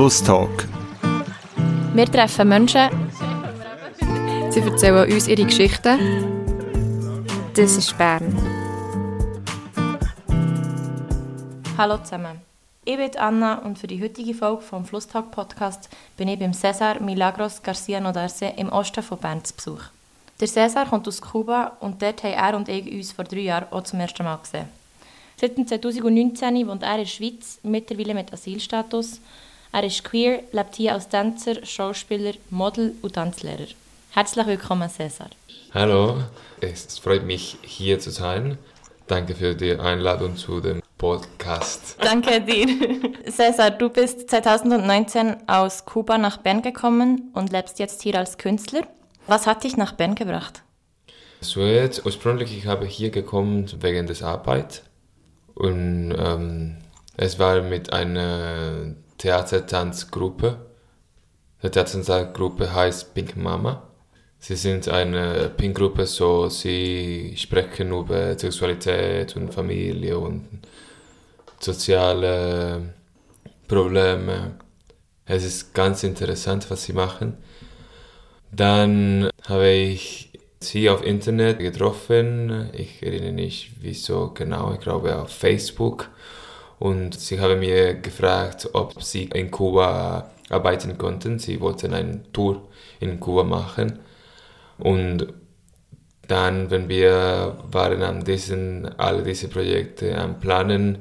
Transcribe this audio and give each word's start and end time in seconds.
Flusstalk. 0.00 0.66
Wir 1.92 2.06
treffen 2.06 2.48
Menschen. 2.48 2.88
Sie 4.48 4.60
erzählen 4.60 5.12
uns 5.12 5.28
ihre 5.28 5.44
Geschichten. 5.44 5.98
Das 7.54 7.76
ist 7.76 7.98
Bern. 7.98 8.34
Hallo 11.76 11.98
zusammen. 11.98 12.40
Ich 12.86 12.96
bin 12.96 13.14
Anna 13.18 13.58
und 13.58 13.78
für 13.78 13.88
die 13.88 14.02
heutige 14.02 14.32
Folge 14.32 14.62
vom 14.62 14.86
Flusstag 14.86 15.30
Podcast 15.32 15.90
bin 16.16 16.28
ich 16.28 16.38
beim 16.38 16.54
Cesar 16.54 16.98
Milagros 17.02 17.62
Garcia 17.62 18.00
Nodarse 18.00 18.54
im 18.56 18.70
Osten 18.70 19.02
von 19.02 19.18
Bern 19.18 19.44
zu 19.44 19.52
Besuch. 19.52 19.82
Der 20.40 20.48
Cesar 20.48 20.86
kommt 20.86 21.06
aus 21.08 21.20
Kuba 21.20 21.76
und 21.80 22.00
dort 22.00 22.22
haben 22.22 22.32
er 22.32 22.56
und 22.56 22.70
ich 22.70 22.90
uns 22.90 23.12
vor 23.12 23.26
drei 23.26 23.40
Jahren 23.40 23.70
auch 23.70 23.82
zum 23.82 24.00
ersten 24.00 24.24
Mal 24.24 24.38
gesehen. 24.38 24.64
Seit 25.38 25.56
2019 25.56 26.66
wohnt 26.66 26.84
er 26.84 26.92
in 26.92 27.00
der 27.00 27.06
Schweiz, 27.06 27.58
mittlerweile 27.62 28.14
mit 28.14 28.32
Asylstatus. 28.32 29.20
Er 29.72 29.84
ist 29.84 30.02
queer, 30.02 30.42
lebt 30.50 30.74
hier 30.74 30.94
als 30.94 31.08
Tänzer, 31.08 31.64
Schauspieler, 31.64 32.32
Model 32.50 32.92
und 33.02 33.14
Tanzlehrer. 33.14 33.68
Herzlich 34.10 34.44
willkommen, 34.46 34.90
Cesar. 34.90 35.30
Hallo, 35.72 36.24
es 36.60 36.98
freut 36.98 37.24
mich 37.24 37.56
hier 37.62 38.00
zu 38.00 38.10
sein. 38.10 38.58
Danke 39.06 39.36
für 39.36 39.54
die 39.54 39.78
Einladung 39.78 40.36
zu 40.36 40.60
dem 40.60 40.82
Podcast. 40.98 41.96
Danke 42.00 42.40
dir. 42.40 42.66
Cesar, 43.30 43.70
du 43.70 43.90
bist 43.90 44.28
2019 44.28 45.48
aus 45.48 45.84
Kuba 45.84 46.18
nach 46.18 46.38
Bern 46.38 46.62
gekommen 46.62 47.30
und 47.34 47.52
lebst 47.52 47.78
jetzt 47.78 48.02
hier 48.02 48.16
als 48.16 48.38
Künstler. 48.38 48.82
Was 49.28 49.46
hat 49.46 49.62
dich 49.62 49.76
nach 49.76 49.92
Bern 49.92 50.16
gebracht? 50.16 50.64
So 51.40 51.60
jetzt, 51.60 52.04
ursprünglich 52.04 52.58
ich 52.58 52.66
habe 52.66 52.86
hier 52.86 53.10
gekommen 53.10 53.70
wegen 53.80 54.08
der 54.08 54.20
Arbeit 54.26 54.82
und 55.54 56.12
ähm, 56.18 56.78
es 57.16 57.38
war 57.38 57.62
mit 57.62 57.92
einer 57.92 58.96
Theatertanzgruppe. 59.20 60.56
Die 61.62 61.68
Theatertanzgruppe 61.68 62.74
heißt 62.74 63.12
Pink 63.14 63.36
Mama. 63.36 63.82
Sie 64.38 64.56
sind 64.56 64.88
eine 64.88 65.50
Pink-Gruppe, 65.54 66.06
so 66.06 66.48
sie 66.48 67.34
sprechen 67.36 67.92
über 67.92 68.38
Sexualität 68.38 69.36
und 69.36 69.52
Familie 69.52 70.18
und 70.18 70.62
soziale 71.58 72.94
Probleme. 73.68 74.52
Es 75.26 75.44
ist 75.44 75.74
ganz 75.74 76.02
interessant, 76.02 76.70
was 76.70 76.84
sie 76.84 76.94
machen. 76.94 77.36
Dann 78.50 79.28
habe 79.46 79.68
ich 79.68 80.32
sie 80.60 80.88
auf 80.88 81.04
Internet 81.04 81.58
getroffen. 81.58 82.70
Ich 82.72 83.02
erinnere 83.02 83.32
nicht, 83.32 83.72
wieso 83.80 84.30
genau. 84.30 84.72
Ich 84.72 84.80
glaube 84.80 85.14
auf 85.16 85.28
Facebook. 85.28 86.08
Und 86.80 87.14
sie 87.20 87.38
haben 87.38 87.60
mir 87.60 87.94
gefragt, 87.94 88.70
ob 88.72 89.00
sie 89.02 89.24
in 89.26 89.52
Kuba 89.52 90.32
arbeiten 90.48 90.98
konnten. 90.98 91.38
Sie 91.38 91.60
wollten 91.60 91.94
eine 91.94 92.24
Tour 92.32 92.68
in 92.98 93.20
Kuba 93.20 93.44
machen. 93.44 94.00
Und 94.78 95.32
dann, 96.26 96.70
wenn 96.70 96.88
wir 96.88 97.58
waren 97.70 98.02
an 98.02 98.24
diesen, 98.24 98.98
alle 98.98 99.22
diese 99.22 99.48
Projekte 99.48 100.16
am 100.16 100.40
Planen, 100.40 100.98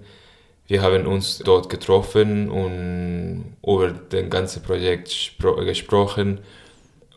wir 0.68 0.84
haben 0.84 1.08
uns 1.08 1.40
dort 1.40 1.70
getroffen 1.70 2.50
und 2.50 3.56
über 3.66 3.92
das 3.92 4.30
ganze 4.30 4.60
Projekt 4.60 5.34
gesprochen 5.66 6.42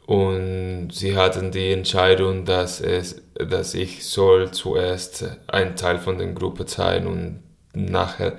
und 0.06 0.90
sie 0.92 1.16
hatten 1.16 1.52
die 1.52 1.72
Entscheidung, 1.72 2.44
dass, 2.44 2.80
es, 2.80 3.22
dass 3.34 3.74
ich 3.74 4.04
soll 4.06 4.50
zuerst 4.50 5.24
ein 5.46 5.76
Teil 5.76 5.98
von 5.98 6.18
der 6.18 6.28
Gruppe 6.28 6.64
sein 6.66 7.06
und 7.06 7.42
nachher 7.74 8.38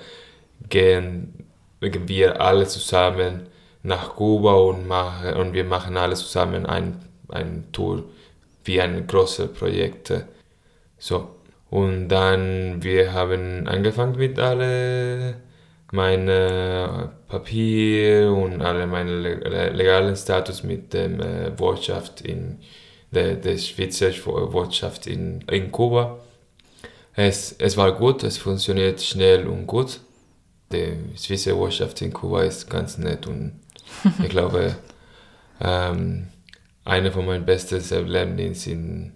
gehen 0.70 1.34
wir 1.80 2.40
alle 2.42 2.68
zusammen 2.68 3.48
nach 3.84 4.16
Kuba 4.16 4.54
und, 4.54 4.88
machen, 4.88 5.34
und 5.36 5.54
wir 5.54 5.66
machen 5.66 5.98
alle 5.98 6.16
zusammen 6.16 6.66
ein, 6.66 7.00
ein 7.30 7.66
Tour 7.72 8.04
wie 8.64 8.80
ein 8.80 9.06
großes 9.08 9.54
Projekt. 9.54 10.14
So. 10.98 11.36
Und 11.70 12.08
dann 12.10 12.84
wir 12.84 13.14
haben 13.14 13.68
angefangen 13.68 14.16
mit 14.18 14.40
alle 14.40 15.36
meine 15.92 17.12
Papier 17.28 18.32
und 18.32 18.62
alle 18.62 18.88
meine 18.88 19.20
legalen 19.72 20.16
Status 20.16 20.64
mit 20.64 20.94
dem 20.94 21.20
äh, 21.20 21.58
Wirtschaft 21.60 22.22
in 22.22 22.60
der, 23.12 23.36
der 23.36 23.58
Schweizer 23.58 24.12
Wirtschaft 24.54 25.08
in, 25.08 25.42
in 25.50 25.72
Kuba. 25.72 26.20
Es, 27.16 27.54
es 27.60 27.78
war 27.78 27.92
gut, 27.94 28.24
es 28.24 28.38
funktioniert 28.38 29.02
schnell 29.02 29.48
und 29.48 29.68
gut. 29.68 30.00
Die 30.72 30.98
Wirtschaft 31.16 32.02
in 32.02 32.12
Kuba 32.12 32.44
ist 32.44 32.70
ganz 32.70 32.98
nett 32.98 33.28
und 33.28 33.60
ich 34.24 34.30
glaube, 34.30 34.76
ähm, 35.62 36.30
eine 36.84 37.12
von 37.12 37.26
meinen 37.26 37.46
besten 37.46 37.82
Erlebnissen 37.94 38.72
in 38.72 39.12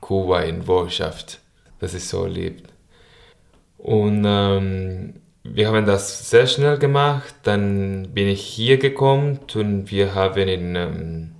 Kuba 0.00 0.42
in 0.42 0.66
Wirtschaft. 0.66 1.40
Das 1.80 1.94
ist 1.94 2.08
so 2.08 2.26
lieb. 2.26 2.68
Und 3.76 4.24
ähm, 4.26 5.14
wir 5.42 5.68
haben 5.68 5.86
das 5.86 6.30
sehr 6.30 6.46
schnell 6.46 6.78
gemacht. 6.78 7.34
Dann 7.42 8.08
bin 8.14 8.28
ich 8.28 8.42
hier 8.42 8.78
gekommen 8.78 9.40
und 9.54 9.90
wir 9.90 10.14
haben 10.14 10.48
in, 10.48 10.76
ähm, 10.76 11.32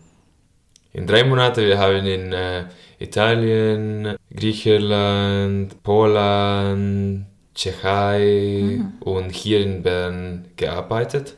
in 0.93 1.07
drei 1.07 1.25
Monaten, 1.25 1.65
wir 1.65 1.79
haben 1.79 2.05
in 2.05 2.33
äh, 2.33 2.65
Italien, 2.99 4.17
Griechenland, 4.35 5.83
Polen, 5.83 7.27
Tschechei 7.55 8.79
mhm. 8.79 8.93
und 9.01 9.31
hier 9.31 9.61
in 9.61 9.83
Bern 9.83 10.47
gearbeitet 10.57 11.37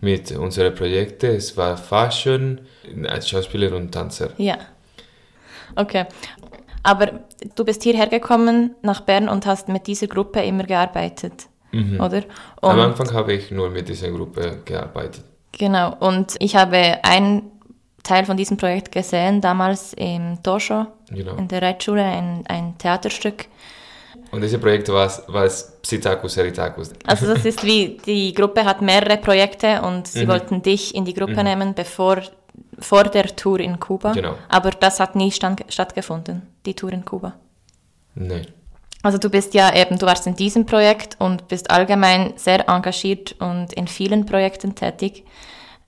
mit 0.00 0.32
unseren 0.32 0.74
Projekten. 0.74 1.34
Es 1.34 1.56
war 1.56 1.76
Fashion 1.76 2.60
als 3.08 3.28
Schauspieler 3.28 3.74
und 3.74 3.90
Tänzer. 3.90 4.30
Ja. 4.36 4.58
Okay. 5.74 6.06
Aber 6.82 7.20
du 7.54 7.64
bist 7.64 7.82
hierher 7.82 8.06
gekommen 8.06 8.74
nach 8.82 9.00
Bern 9.00 9.28
und 9.28 9.46
hast 9.46 9.68
mit 9.68 9.86
dieser 9.86 10.06
Gruppe 10.06 10.40
immer 10.42 10.64
gearbeitet, 10.64 11.48
mhm. 11.72 12.00
oder? 12.00 12.22
Und 12.60 12.70
Am 12.70 12.80
Anfang 12.80 13.12
habe 13.12 13.32
ich 13.32 13.50
nur 13.50 13.70
mit 13.70 13.88
dieser 13.88 14.10
Gruppe 14.10 14.58
gearbeitet. 14.64 15.24
Genau. 15.52 15.96
Und 15.98 16.36
ich 16.38 16.54
habe 16.54 16.98
einen 17.02 17.50
Teil 18.06 18.24
von 18.24 18.36
diesem 18.36 18.56
Projekt 18.56 18.92
gesehen, 18.92 19.40
damals 19.40 19.92
im 19.94 20.42
Tosho, 20.42 20.86
genau. 21.10 21.34
in 21.36 21.48
der 21.48 21.62
Reitschule, 21.62 22.02
ein, 22.02 22.44
ein 22.48 22.78
Theaterstück. 22.78 23.46
Und 24.30 24.40
dieses 24.40 24.60
Projekt 24.60 24.88
war, 24.88 25.10
war 25.28 25.44
es 25.44 25.76
Psittacus 25.82 26.36
Eritacus. 26.36 26.90
Also 27.04 27.26
das 27.26 27.44
ist 27.44 27.62
wie, 27.64 27.98
die 28.04 28.32
Gruppe 28.32 28.64
hat 28.64 28.82
mehrere 28.82 29.16
Projekte 29.18 29.82
und 29.82 30.06
sie 30.08 30.24
mhm. 30.24 30.28
wollten 30.28 30.62
dich 30.62 30.94
in 30.94 31.04
die 31.04 31.14
Gruppe 31.14 31.36
mhm. 31.36 31.44
nehmen, 31.44 31.74
bevor, 31.74 32.22
vor 32.78 33.04
der 33.04 33.34
Tour 33.36 33.60
in 33.60 33.78
Kuba. 33.78 34.12
Genau. 34.12 34.34
Aber 34.48 34.70
das 34.70 35.00
hat 35.00 35.14
nie 35.16 35.30
stand, 35.30 35.64
stattgefunden, 35.68 36.42
die 36.64 36.74
Tour 36.74 36.92
in 36.92 37.04
Kuba. 37.04 37.34
Nein. 38.14 38.46
Also 39.02 39.18
du 39.18 39.30
bist 39.30 39.54
ja 39.54 39.72
eben, 39.74 39.98
du 39.98 40.06
warst 40.06 40.26
in 40.26 40.34
diesem 40.34 40.66
Projekt 40.66 41.16
und 41.20 41.46
bist 41.46 41.70
allgemein 41.70 42.32
sehr 42.36 42.68
engagiert 42.68 43.36
und 43.38 43.72
in 43.72 43.86
vielen 43.86 44.26
Projekten 44.26 44.74
tätig. 44.74 45.24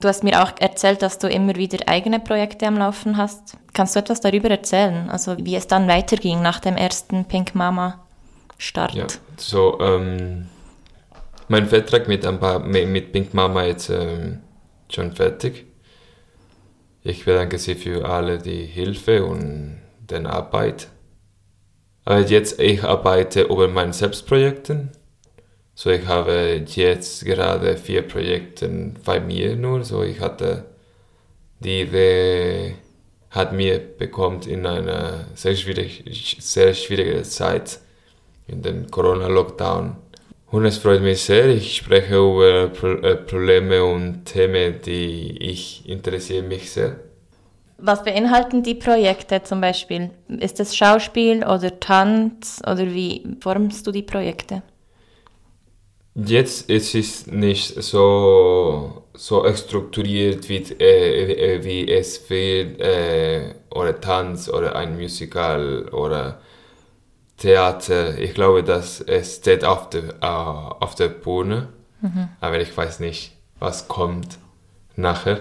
Du 0.01 0.07
hast 0.07 0.23
mir 0.23 0.41
auch 0.41 0.53
erzählt, 0.59 1.01
dass 1.01 1.19
du 1.19 1.27
immer 1.27 1.55
wieder 1.55 1.79
eigene 1.89 2.21
Projekte 2.21 2.65
am 2.65 2.77
Laufen 2.77 3.17
hast. 3.17 3.57
Kannst 3.73 3.95
du 3.95 3.99
etwas 3.99 4.21
darüber 4.21 4.49
erzählen? 4.49 5.09
Also 5.09 5.35
wie 5.37 5.57
es 5.57 5.67
dann 5.67 5.89
weiterging 5.89 6.41
nach 6.41 6.61
dem 6.61 6.77
ersten 6.77 7.25
Pink 7.25 7.53
Mama 7.53 8.07
Start? 8.57 8.93
Ja, 8.93 9.07
so 9.35 9.77
ähm, 9.81 10.47
mein 11.49 11.67
Vertrag 11.67 12.07
mit, 12.07 12.25
ein 12.25 12.39
paar, 12.39 12.59
mit 12.59 13.11
Pink 13.11 13.33
Mama 13.33 13.65
jetzt 13.65 13.89
ähm, 13.89 14.39
schon 14.89 15.11
fertig. 15.11 15.65
Ich 17.03 17.25
bedanke 17.25 17.57
Sie 17.57 17.75
für 17.75 18.07
alle 18.07 18.37
die 18.37 18.65
Hilfe 18.65 19.25
und 19.25 19.81
den 19.99 20.27
Arbeit. 20.27 20.87
Aber 22.05 22.21
jetzt 22.21 22.57
ich 22.61 22.85
arbeite 22.85 23.41
über 23.41 23.67
meine 23.67 23.91
Selbstprojekte. 23.91 24.93
So 25.81 25.91
ich 25.91 26.05
habe 26.07 26.61
jetzt 26.67 27.23
gerade 27.23 27.77
vier 27.77 28.01
Projekte 28.01 28.67
bei 29.05 29.21
mir 29.21 29.55
nur. 29.55 29.85
So 29.85 30.03
ich 30.03 30.19
hatte 30.19 30.65
die 31.61 31.83
Idee 31.83 32.75
hat 33.29 33.53
mir 33.53 33.79
bekommen 33.79 34.41
in 34.41 34.65
einer 34.65 35.27
sehr 35.35 35.55
schwierig, 35.55 36.03
sehr 36.41 36.73
schwierigen 36.73 37.23
Zeit 37.23 37.79
in 38.47 38.61
den 38.61 38.91
Corona-Lockdown. 38.91 39.95
Und 40.51 40.65
es 40.65 40.79
freut 40.79 41.01
mich 41.01 41.21
sehr, 41.21 41.47
ich 41.47 41.77
spreche 41.77 42.17
über 42.17 42.63
äh, 42.83 43.15
Probleme 43.15 43.81
und 43.81 44.25
Themen, 44.25 44.81
die 44.85 45.37
ich 45.39 45.87
interessiere 45.87 46.43
mich 46.43 46.71
sehr. 46.71 46.99
Was 47.77 48.03
beinhalten 48.03 48.63
die 48.63 48.75
Projekte 48.75 49.43
zum 49.43 49.61
Beispiel? 49.61 50.09
Ist 50.27 50.59
es 50.59 50.75
Schauspiel 50.75 51.45
oder 51.45 51.79
Tanz 51.79 52.61
oder 52.63 52.85
wie 52.85 53.23
formst 53.39 53.87
du 53.87 53.93
die 53.93 54.03
Projekte? 54.03 54.61
Jetzt 56.15 56.69
ist 56.69 56.95
es 56.95 57.27
nicht 57.27 57.81
so, 57.81 59.03
so 59.13 59.55
strukturiert, 59.55 60.49
wie, 60.49 60.63
äh, 60.79 61.55
äh, 61.55 61.63
wie 61.63 61.89
es 61.89 62.29
wird, 62.29 62.81
äh, 62.81 63.53
oder 63.69 63.99
Tanz 64.01 64.49
oder 64.49 64.75
ein 64.75 64.97
Musical 64.97 65.87
oder 65.89 66.41
Theater, 67.39 68.17
ich 68.17 68.33
glaube, 68.33 68.63
dass 68.63 68.99
es 68.99 69.37
steht 69.37 69.63
auf 69.63 69.89
der, 69.89 70.15
uh, 70.21 70.75
auf 70.83 70.95
der 70.95 71.07
Bühne, 71.07 71.69
mhm. 72.01 72.27
aber 72.41 72.59
ich 72.59 72.75
weiß 72.75 72.99
nicht, 72.99 73.31
was 73.59 73.87
kommt 73.87 74.37
nachher. 74.97 75.39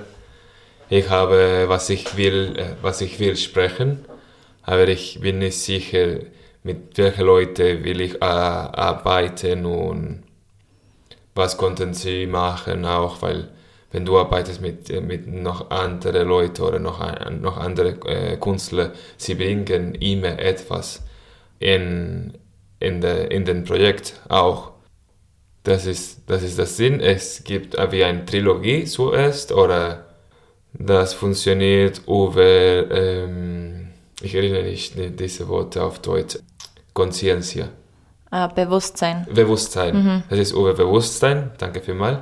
Ich 0.91 1.11
habe, 1.11 1.65
was 1.67 1.91
ich 1.91 2.17
will, 2.17 2.55
äh, 2.57 2.77
was 2.83 3.01
ich 3.01 3.19
will 3.19 3.37
sprechen, 3.37 4.05
aber 4.63 4.87
ich 4.87 5.19
bin 5.21 5.41
nicht 5.41 5.59
sicher, 5.59 6.21
mit 6.63 6.97
welchen 6.99 7.27
Leuten 7.27 7.83
will 7.83 8.01
ich 8.01 8.17
äh, 8.17 8.25
arbeiten 8.25 9.67
und 9.67 10.23
was 11.39 11.57
konnten 11.57 11.95
sie 11.95 12.27
machen 12.27 12.85
auch, 12.85 13.23
weil 13.23 13.49
wenn 13.93 14.05
du 14.05 14.19
arbeitest 14.19 14.61
mit, 14.61 14.91
äh, 14.91 15.01
mit 15.01 15.29
noch 15.29 15.71
anderen 15.71 16.27
Leuten 16.29 16.63
oder 16.63 16.81
noch, 16.81 17.01
noch 17.31 17.57
andere 17.57 17.91
äh, 18.07 18.37
Künstler, 18.37 18.93
sie 19.17 19.37
bringen 19.37 19.95
immer 19.95 20.39
etwas 20.41 21.03
in, 21.61 22.35
in, 22.81 23.01
de, 23.01 23.33
in 23.33 23.45
den 23.45 23.63
Projekt 23.65 24.15
auch. 24.29 24.73
Das 25.63 25.87
ist, 25.87 26.23
das 26.27 26.43
ist 26.43 26.59
das 26.59 26.77
Sinn. 26.77 27.01
Es 27.01 27.45
gibt 27.45 27.77
wie 27.93 28.03
eine 28.03 28.25
Trilogie 28.25 28.85
zuerst 28.85 29.53
oder 29.53 30.07
das 30.73 31.15
funktioniert 31.15 32.03
über, 32.07 32.91
ähm, 32.91 33.91
ich 34.21 34.35
erinnere 34.35 34.65
nicht 34.65 34.95
diese 34.97 35.47
Worte 35.47 35.85
auf 35.85 36.01
Deutsch, 36.01 36.39
Consciencia. 36.93 37.69
Ah, 38.31 38.47
Bewusstsein. 38.49 39.27
Bewusstsein. 39.33 39.95
Mhm. 39.97 40.23
Das 40.29 40.39
ist 40.39 40.53
über 40.53 40.75
Bewusstsein, 40.75 41.51
danke 41.59 41.81
vielmals. 41.81 42.19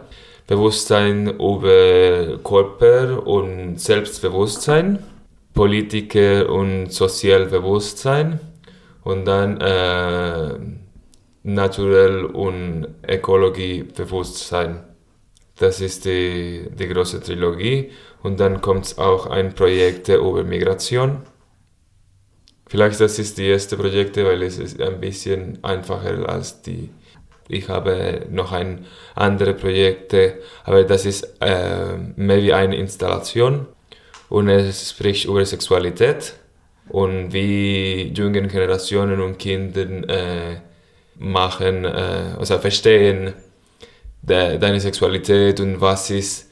Bewusstsein 0.46 1.28
über 1.40 2.38
Körper 2.44 3.26
und 3.26 3.80
Selbstbewusstsein, 3.80 5.00
Politiker 5.52 6.48
und 6.48 6.92
Sozialbewusstsein 6.92 8.38
und 9.02 9.24
dann 9.24 9.60
äh, 9.60 10.54
Naturell 11.42 12.24
und 12.24 12.88
Ökologiebewusstsein. 13.08 14.82
Das 15.58 15.80
ist 15.80 16.04
die, 16.04 16.68
die 16.76 16.88
große 16.88 17.20
Trilogie. 17.20 17.90
Und 18.22 18.40
dann 18.40 18.60
kommt 18.60 18.98
auch 18.98 19.26
ein 19.26 19.54
Projekt 19.54 20.08
über 20.08 20.42
Migration. 20.42 21.22
Vielleicht 22.68 23.00
das 23.00 23.18
ist 23.18 23.38
die 23.38 23.46
erste 23.46 23.76
Projekt, 23.76 24.16
weil 24.16 24.42
es 24.42 24.58
ist 24.58 24.80
ein 24.80 25.00
bisschen 25.00 25.58
einfacher 25.62 26.28
als 26.28 26.62
die. 26.62 26.90
Ich 27.48 27.68
habe 27.68 28.26
noch 28.30 28.50
ein 28.50 28.86
andere 29.14 29.54
Projekte, 29.54 30.38
aber 30.64 30.82
das 30.82 31.06
ist 31.06 31.36
äh, 31.40 31.96
mehr 32.16 32.42
wie 32.42 32.52
eine 32.52 32.76
Installation 32.76 33.66
und 34.28 34.48
es 34.48 34.90
spricht 34.90 35.26
über 35.26 35.44
Sexualität 35.44 36.34
und 36.88 37.32
wie 37.32 38.12
jungen 38.12 38.48
Generationen 38.48 39.20
und 39.20 39.38
Kindern 39.38 40.04
äh, 40.04 40.60
machen, 41.18 41.84
äh, 41.84 42.34
also 42.36 42.58
verstehen 42.58 43.32
de, 44.22 44.58
deine 44.58 44.80
Sexualität 44.80 45.60
und 45.60 45.80
was 45.80 46.10
ist, 46.10 46.50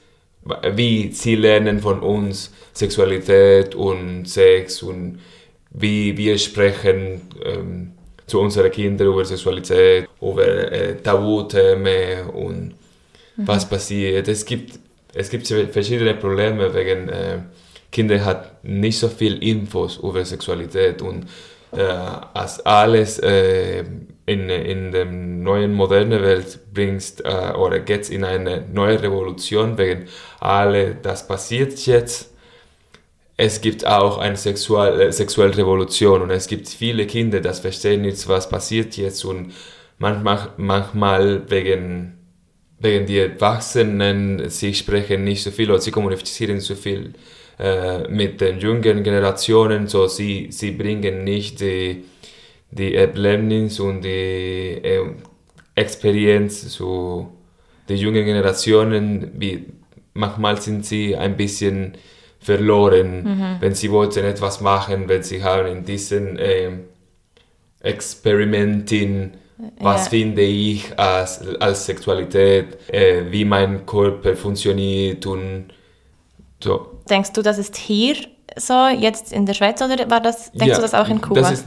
wie 0.75 1.11
sie 1.13 1.35
lernen 1.37 1.81
von 1.81 2.01
uns 2.01 2.53
Sexualität 2.73 3.75
und 3.75 4.27
Sex 4.29 4.83
und 4.83 5.21
wie 5.75 6.17
wir 6.17 6.38
sprechen 6.38 7.23
ähm, 7.44 7.93
zu 8.26 8.41
unseren 8.41 8.71
Kindern 8.71 9.09
über 9.09 9.25
Sexualität, 9.25 10.09
über 10.21 10.73
äh, 10.73 10.97
Tabuthemen 10.97 12.31
und 12.31 12.75
mhm. 13.37 13.47
was 13.47 13.69
passiert. 13.69 14.29
Es 14.29 14.44
gibt, 14.44 14.79
es 15.12 15.29
gibt 15.29 15.47
verschiedene 15.47 16.15
Probleme 16.15 16.73
wegen 16.73 17.09
äh, 17.09 17.38
Kinder 17.94 18.25
hat 18.25 18.65
nicht 18.65 18.99
so 18.99 19.09
viel 19.09 19.41
Infos 19.41 19.99
über 19.99 20.25
Sexualität 20.25 21.00
und 21.00 21.26
äh, 21.71 21.82
als 21.82 22.59
alles 22.67 23.20
äh, 23.20 23.85
in, 24.27 24.50
in 24.50 24.91
der 24.91 25.05
neuen 25.05 25.73
modernen 25.73 26.20
Welt 26.20 26.59
bringst 26.75 27.25
äh, 27.25 27.53
oder 27.56 27.79
geht 27.79 28.11
in 28.11 28.25
eine 28.25 28.65
neue 28.73 29.00
Revolution, 29.00 29.79
wegen 29.79 30.06
alle 30.41 30.97
das 30.97 31.29
passiert 31.29 31.79
jetzt. 31.87 32.34
Es 33.37 33.61
gibt 33.61 33.87
auch 33.87 34.19
eine 34.19 34.37
Sexual, 34.37 35.01
äh, 35.01 35.13
sexuelle 35.13 35.57
Revolution 35.57 36.23
und 36.23 36.31
es 36.31 36.47
gibt 36.47 36.69
viele 36.69 37.07
Kinder, 37.07 37.41
das 37.41 37.61
verstehen 37.61 38.03
nicht, 38.03 38.29
was 38.29 38.49
passiert 38.49 38.97
jetzt 38.97 39.25
und 39.25 39.53
manchmal, 39.99 40.51
manchmal 40.57 41.51
wegen, 41.51 42.19
wegen 42.79 43.07
die 43.07 43.19
Erwachsenen, 43.19 44.49
sie 44.51 44.75
sprechen 44.75 45.25
nicht 45.25 45.43
so 45.43 45.51
viel 45.51 45.71
oder 45.71 45.81
sie 45.81 45.91
kommunizieren 45.91 46.61
so 46.61 46.77
viel 46.77 47.15
äh, 47.59 48.07
mit 48.09 48.41
den 48.41 48.61
jungen 48.61 49.03
Generationen, 49.03 49.89
so 49.89 50.07
sie, 50.07 50.49
sie 50.51 50.71
bringen 50.71 51.25
nicht 51.25 51.61
die 51.61 52.05
die 52.75 52.95
Erlebnis 52.95 53.79
und 53.79 54.03
die 54.03 54.81
äh, 54.83 55.07
Experience 55.75 56.69
zu 56.71 57.29
den 57.89 57.97
jungen 57.99 58.25
Generationen, 58.25 59.31
wie 59.35 59.67
manchmal 60.15 60.61
sind 60.61 60.85
sie 60.85 61.17
ein 61.17 61.37
bisschen 61.37 61.97
verloren, 62.44 63.23
mhm. 63.25 63.56
wenn 63.61 63.75
sie 63.75 63.91
wollten 63.91 64.25
etwas 64.25 64.61
machen, 64.61 65.08
wenn 65.08 65.23
sie 65.23 65.43
haben 65.43 65.67
in 65.67 65.85
diesen 65.85 66.38
äh, 66.38 66.70
Experimenten, 67.81 69.32
was 69.81 70.05
ja. 70.05 70.11
finde 70.11 70.43
ich 70.43 70.99
als, 70.99 71.41
als 71.58 71.87
Sexualität, 71.87 72.91
äh, 72.91 73.23
wie 73.31 73.44
mein 73.44 73.87
Körper 73.87 74.37
funktioniert 74.37 75.25
und 75.26 75.67
so. 76.62 77.00
Denkst 77.08 77.32
du, 77.32 77.43
das 77.43 77.58
ist 77.58 77.76
hier 77.76 78.17
so 78.56 78.88
jetzt 78.88 79.32
in 79.32 79.46
der 79.46 79.55
Schweiz 79.55 79.81
oder 79.81 80.11
war 80.11 80.20
das, 80.20 80.52
denkst 80.52 80.67
ja, 80.67 80.76
du 80.76 80.82
das 80.82 80.94
auch 80.94 81.08
in 81.08 81.20
Kuba? 81.20 81.41
Das, 81.41 81.52
ist, 81.52 81.67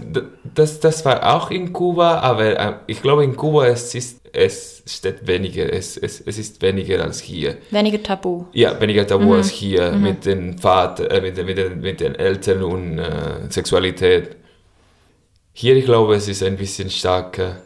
das, 0.57 0.79
das 0.79 1.05
war 1.05 1.35
auch 1.35 1.51
in 1.51 1.71
Kuba, 1.71 2.19
aber 2.19 2.59
äh, 2.59 2.73
ich 2.87 3.01
glaube 3.01 3.23
in 3.23 3.35
Kuba 3.35 3.67
es 3.67 3.93
ist 3.93 4.17
es 4.33 4.83
steht 4.85 5.25
weniger, 5.25 5.71
es, 5.71 5.97
es, 5.97 6.21
es 6.21 6.37
ist 6.37 6.61
weniger 6.61 7.03
als 7.03 7.21
hier. 7.21 7.57
Weniger 7.71 8.01
Tabu. 8.01 8.45
Ja, 8.53 8.79
weniger 8.79 9.05
Tabu 9.05 9.25
mhm. 9.25 9.31
als 9.33 9.49
hier 9.49 9.91
mhm. 9.91 10.01
mit 10.03 10.25
den 10.25 10.57
Vater, 10.57 11.09
äh, 11.09 11.21
mit, 11.21 11.43
mit, 11.43 11.57
den, 11.57 11.81
mit 11.81 11.99
den 11.99 12.15
Eltern 12.15 12.63
und 12.63 12.99
äh, 12.99 13.49
Sexualität. 13.49 14.35
Hier, 15.53 15.75
ich 15.75 15.85
glaube, 15.85 16.15
es 16.15 16.27
ist 16.27 16.43
ein 16.43 16.57
bisschen 16.57 16.89
stärker. 16.89 17.57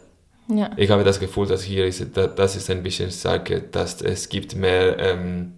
Ja. 0.48 0.72
Ich 0.78 0.90
habe 0.90 1.04
das 1.04 1.20
Gefühl, 1.20 1.48
dass 1.48 1.64
hier 1.64 1.86
ist, 1.86 2.06
das 2.16 2.56
ist 2.56 2.70
ein 2.70 2.84
bisschen 2.84 3.12
stärker, 3.12 3.60
dass 3.60 4.02
es 4.02 4.30
gibt 4.30 4.56
mehr 4.56 4.98
ähm, 4.98 5.54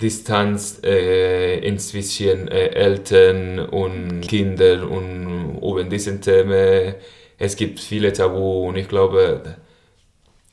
Distanz 0.00 0.80
äh, 0.82 1.58
inzwischen 1.58 2.48
äh, 2.48 2.68
Eltern 2.68 3.60
und 3.60 4.22
Kinder 4.22 4.90
und 4.90 5.41
über 5.62 5.84
diesen 5.84 6.20
Themen. 6.20 6.94
Es 7.38 7.56
gibt 7.56 7.80
viele 7.80 8.12
Tabu 8.12 8.68
und 8.68 8.76
ich 8.76 8.88
glaube, 8.88 9.56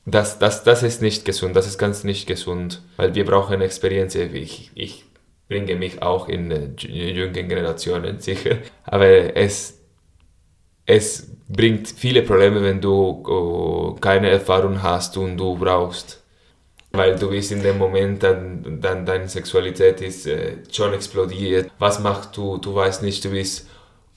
das, 0.06 0.40
das, 0.40 0.64
das 0.64 0.84
ist 0.84 1.02
nicht 1.02 1.26
gesund, 1.26 1.56
das 1.56 1.68
ist 1.68 1.78
ganz 1.78 2.04
nicht 2.04 2.28
gesund, 2.28 2.82
weil 2.98 3.14
wir 3.16 3.26
brauchen 3.26 3.62
Experience. 3.62 4.16
Ich, 4.16 4.72
ich 4.74 5.06
bringe 5.48 5.76
mich 5.76 6.02
auch 6.02 6.28
in 6.28 6.52
äh, 6.52 6.70
jüngeren 6.80 7.48
Generationen 7.48 8.20
sicher, 8.20 8.58
aber 8.86 9.36
es, 9.36 9.80
es 10.86 11.32
bringt 11.48 11.90
viele 11.90 12.24
Probleme, 12.24 12.64
wenn 12.64 12.82
du 12.82 13.24
oh, 13.28 13.96
keine 14.00 14.30
Erfahrung 14.30 14.82
hast 14.82 15.18
und 15.18 15.38
du 15.38 15.56
brauchst 15.56 16.20
weil 16.92 17.18
du 17.18 17.30
bist 17.30 17.52
in 17.52 17.62
dem 17.62 17.78
Moment, 17.78 18.24
dann, 18.24 18.80
dann 18.82 19.06
deine 19.06 19.28
Sexualität 19.28 20.02
ist 20.02 20.26
äh, 20.26 20.58
schon 20.72 20.94
explodiert. 20.94 21.72
Was 21.78 22.00
machst 22.00 22.36
du? 22.36 22.58
Du 22.58 22.74
weißt 22.74 23.04
nicht, 23.04 23.24
du 23.26 23.30
bist 23.30 23.68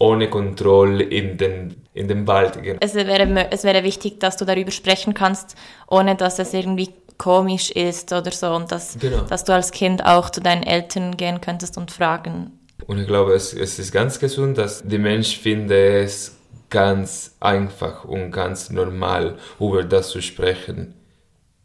ohne 0.02 0.28
Kontrolle 0.28 1.04
in 1.04 1.36
den, 1.36 1.76
in 1.94 2.08
den 2.08 2.26
Wald. 2.26 2.58
Es 2.80 2.94
wäre, 2.94 3.50
es 3.50 3.64
wäre 3.64 3.84
wichtig, 3.84 4.20
dass 4.20 4.36
du 4.36 4.44
darüber 4.44 4.70
sprechen 4.70 5.14
kannst, 5.14 5.56
ohne 5.88 6.16
dass 6.16 6.38
es 6.38 6.52
irgendwie 6.54 6.90
komisch 7.18 7.70
ist 7.70 8.12
oder 8.12 8.30
so 8.30 8.48
und 8.48 8.72
dass, 8.72 8.98
genau. 8.98 9.22
dass 9.22 9.44
du 9.44 9.52
als 9.52 9.70
Kind 9.70 10.04
auch 10.04 10.30
zu 10.30 10.40
deinen 10.40 10.64
Eltern 10.64 11.16
gehen 11.16 11.40
könntest 11.40 11.76
und 11.76 11.90
fragen. 11.90 12.58
Und 12.86 12.98
ich 12.98 13.06
glaube, 13.06 13.32
es, 13.34 13.54
es 13.54 13.78
ist 13.78 13.92
ganz 13.92 14.18
gesund, 14.18 14.58
dass 14.58 14.82
die 14.82 14.98
Mensch 14.98 15.38
findet 15.38 16.04
es 16.04 16.36
ganz 16.68 17.36
einfach 17.38 18.04
und 18.04 18.32
ganz 18.32 18.70
normal, 18.70 19.36
über 19.60 19.84
das 19.84 20.08
zu 20.08 20.20
sprechen 20.20 20.94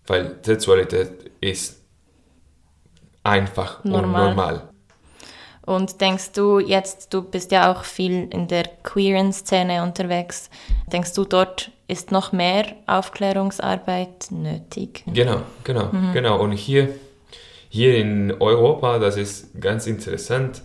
weil 0.08 0.40
Sexualität 0.42 1.32
ist 1.42 1.84
einfach 3.24 3.84
normal. 3.84 4.04
und 4.04 4.12
normal. 4.12 4.70
Und 5.68 6.00
denkst 6.00 6.32
du 6.32 6.60
jetzt, 6.60 7.14
du 7.14 7.22
bist 7.22 7.52
ja 7.52 7.70
auch 7.70 7.84
viel 7.84 8.30
in 8.32 8.48
der 8.48 8.64
queeren 8.84 9.34
Szene 9.34 9.84
unterwegs, 9.84 10.50
denkst 10.94 11.14
du, 11.14 11.26
dort 11.26 11.72
ist 11.90 12.10
noch 12.10 12.32
mehr 12.32 12.68
Aufklärungsarbeit 12.86 14.32
nötig? 14.32 15.04
Genau, 15.08 15.42
genau, 15.66 15.92
mhm. 15.92 16.14
genau. 16.14 16.40
Und 16.40 16.54
hier, 16.54 16.96
hier 17.68 17.98
in 17.98 18.32
Europa, 18.40 18.98
das 18.98 19.18
ist 19.18 19.60
ganz 19.60 19.88
interessant, 19.88 20.62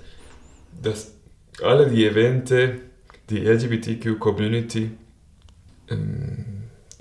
dass 0.81 1.13
alle 1.61 1.91
die 1.91 2.07
Evente, 2.07 2.79
die 3.29 3.41
LGBTQ-Community 3.41 4.93
ähm, 5.91 6.45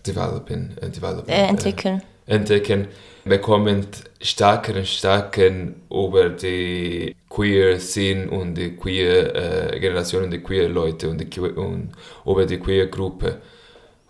developen, 0.08 0.76
äh, 0.82 0.90
developen 0.90 1.30
äh, 1.30 1.46
entwickeln. 1.46 2.02
Äh, 2.26 2.34
entdecken, 2.34 2.88
bekommen 3.26 3.88
stärker 4.22 4.76
und 4.76 4.88
stärker 4.88 5.52
über 5.90 6.30
die 6.30 7.16
queer 7.30 7.80
Szene 7.80 8.30
und 8.30 8.56
die 8.56 8.76
queer 8.76 9.74
äh, 9.74 9.80
Generation 9.80 10.24
und 10.24 10.32
die 10.32 10.40
queer 10.40 10.70
Leute 10.70 11.10
und, 11.10 11.18
die, 11.20 11.40
und 11.40 11.92
über 12.26 12.46
die 12.46 12.58
queer 12.58 12.88
Gruppe. 12.88 13.42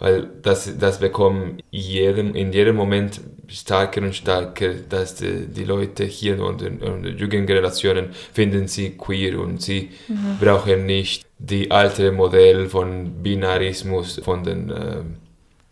weil 0.02 0.28
das, 0.42 0.78
das 0.80 1.00
bekommen 1.00 1.62
jedem, 1.70 2.34
in 2.34 2.52
jedem 2.52 2.76
Moment 2.76 3.22
stärker 3.48 4.02
und 4.02 4.16
stärker, 4.16 4.74
dass 4.90 5.14
die, 5.14 5.46
die 5.46 5.64
Leute 5.64 6.06
hier 6.06 6.44
und 6.44 6.64
in 6.64 6.80
den 6.80 7.18
jüngeren 7.20 7.46
Generationen 7.46 8.10
finden 8.34 8.68
sie 8.68 8.98
queer 8.98 9.40
und 9.40 9.62
sie 9.62 9.92
mhm. 10.08 10.38
brauchen 10.40 10.88
nicht 10.88 11.28
die 11.38 11.70
alte 11.70 12.12
Modell 12.12 12.68
von 12.68 13.22
Binarismus, 13.22 14.20
von 14.24 14.44
den 14.44 14.72
äh, 14.72 15.04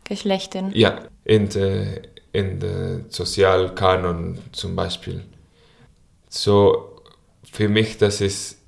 Geschlechtern. 0.03 0.71
Ja, 0.75 0.99
in 1.25 1.49
der 1.49 2.03
in 2.31 2.59
der 2.59 3.01
Sozialkanon 3.09 4.39
zum 4.51 4.75
Beispiel. 4.75 5.23
So, 6.29 7.01
für 7.51 7.69
mich, 7.69 7.97
das 7.97 8.21
ist 8.21 8.59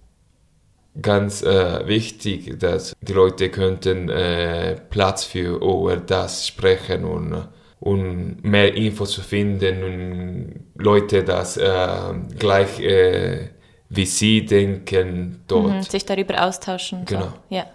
ganz 1.01 1.41
äh, 1.44 1.88
wichtig, 1.88 2.60
dass 2.60 2.94
die 3.01 3.13
Leute 3.13 3.50
könnten 3.50 4.10
äh, 4.10 4.75
Platz 4.89 5.24
für 5.24 5.58
über 5.58 5.98
das 5.98 6.48
sprechen 6.48 7.06
und, 7.06 7.48
und 7.80 8.44
mehr 8.44 8.74
Infos 8.74 9.12
zu 9.12 9.22
finden 9.22 9.84
und 9.84 10.84
Leute 10.84 11.24
das 11.24 11.58
äh, 11.58 12.13
gleich 12.38 12.80
äh, 12.80 13.50
wie 13.94 14.06
sie 14.06 14.46
denken 14.46 15.44
dort. 15.48 15.74
Mhm, 15.74 15.82
sich 15.84 16.06
darüber 16.06 16.46
austauschen. 16.46 17.03
Genau. 17.06 17.25
So. 17.25 17.34
Ja. 17.50 17.65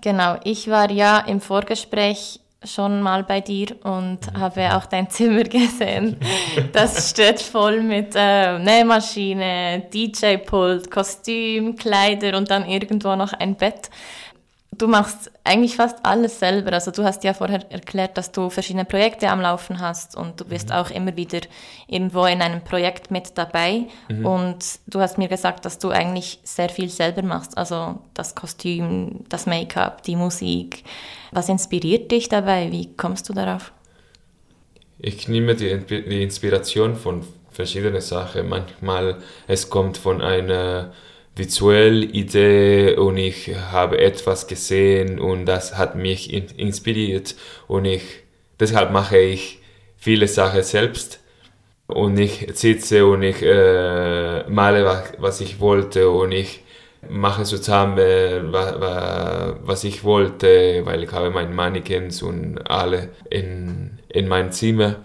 Genau, 0.00 0.38
ich 0.44 0.68
war 0.68 0.90
ja 0.90 1.18
im 1.18 1.40
Vorgespräch 1.40 2.40
schon 2.64 3.02
mal 3.02 3.24
bei 3.24 3.40
dir 3.40 3.68
und 3.84 4.18
mhm. 4.32 4.40
habe 4.40 4.76
auch 4.76 4.86
dein 4.86 5.10
Zimmer 5.10 5.42
gesehen. 5.44 6.16
Das 6.72 7.10
steht 7.10 7.40
voll 7.40 7.82
mit 7.82 8.14
äh, 8.14 8.58
Nähmaschine, 8.58 9.84
DJ-Pult, 9.92 10.90
Kostüm, 10.90 11.76
Kleider 11.76 12.36
und 12.36 12.50
dann 12.50 12.68
irgendwo 12.68 13.16
noch 13.16 13.32
ein 13.32 13.56
Bett. 13.56 13.90
Du 14.78 14.88
machst 14.88 15.30
eigentlich 15.44 15.76
fast 15.76 15.98
alles 16.02 16.38
selber. 16.38 16.72
Also 16.72 16.90
du 16.90 17.04
hast 17.04 17.24
ja 17.24 17.34
vorher 17.34 17.70
erklärt, 17.70 18.16
dass 18.16 18.32
du 18.32 18.48
verschiedene 18.48 18.86
Projekte 18.86 19.28
am 19.28 19.40
Laufen 19.40 19.80
hast 19.80 20.16
und 20.16 20.40
du 20.40 20.46
bist 20.46 20.70
mhm. 20.70 20.74
auch 20.76 20.90
immer 20.90 21.14
wieder 21.14 21.40
irgendwo 21.86 22.24
in 22.24 22.40
einem 22.40 22.62
Projekt 22.64 23.10
mit 23.10 23.36
dabei. 23.36 23.84
Mhm. 24.08 24.26
Und 24.26 24.64
du 24.86 25.00
hast 25.00 25.18
mir 25.18 25.28
gesagt, 25.28 25.66
dass 25.66 25.78
du 25.78 25.90
eigentlich 25.90 26.40
sehr 26.42 26.70
viel 26.70 26.88
selber 26.88 27.22
machst. 27.22 27.58
Also 27.58 27.98
das 28.14 28.34
Kostüm, 28.34 29.24
das 29.28 29.44
Make-up, 29.44 30.02
die 30.04 30.16
Musik. 30.16 30.84
Was 31.32 31.50
inspiriert 31.50 32.10
dich 32.10 32.30
dabei? 32.30 32.72
Wie 32.72 32.96
kommst 32.96 33.28
du 33.28 33.34
darauf? 33.34 33.72
Ich 34.98 35.28
nehme 35.28 35.54
die, 35.54 35.78
die 35.78 36.22
Inspiration 36.22 36.96
von 36.96 37.24
verschiedenen 37.50 38.00
Sachen. 38.00 38.48
Manchmal 38.48 39.18
es 39.46 39.68
kommt 39.68 39.98
von 39.98 40.22
einer 40.22 40.92
visuelle 41.34 42.04
Idee 42.04 42.96
und 42.96 43.16
ich 43.16 43.54
habe 43.72 43.98
etwas 43.98 44.46
gesehen 44.46 45.18
und 45.18 45.46
das 45.46 45.78
hat 45.78 45.96
mich 45.96 46.32
inspiriert 46.32 47.36
und 47.68 47.86
ich 47.86 48.02
deshalb 48.60 48.92
mache 48.92 49.18
ich 49.18 49.60
viele 49.96 50.28
Sachen 50.28 50.62
selbst 50.62 51.20
und 51.86 52.18
ich 52.18 52.48
sitze 52.54 53.06
und 53.06 53.22
ich 53.22 53.42
äh, 53.42 54.48
male 54.48 54.84
was, 54.84 55.12
was 55.18 55.40
ich 55.40 55.60
wollte 55.60 56.10
und 56.10 56.32
ich 56.32 56.62
mache 57.08 57.44
zusammen 57.44 58.52
was, 58.52 58.74
was 59.64 59.84
ich 59.84 60.04
wollte, 60.04 60.82
weil 60.84 61.02
ich 61.02 61.12
habe 61.12 61.30
meine 61.30 61.54
Mannequins 61.54 62.22
und 62.22 62.58
alle 62.70 63.10
in, 63.30 63.98
in 64.08 64.28
mein 64.28 64.52
Zimmer 64.52 64.96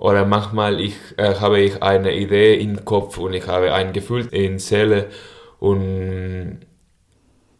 oder 0.00 0.24
manchmal 0.24 0.80
ich, 0.80 0.94
äh, 1.18 1.34
habe 1.34 1.60
ich 1.60 1.82
eine 1.82 2.14
Idee 2.14 2.58
im 2.58 2.86
Kopf 2.86 3.18
und 3.18 3.34
ich 3.34 3.46
habe 3.46 3.74
ein 3.74 3.92
Gefühl 3.92 4.26
in 4.32 4.58
Seele 4.58 5.10
und 5.58 6.60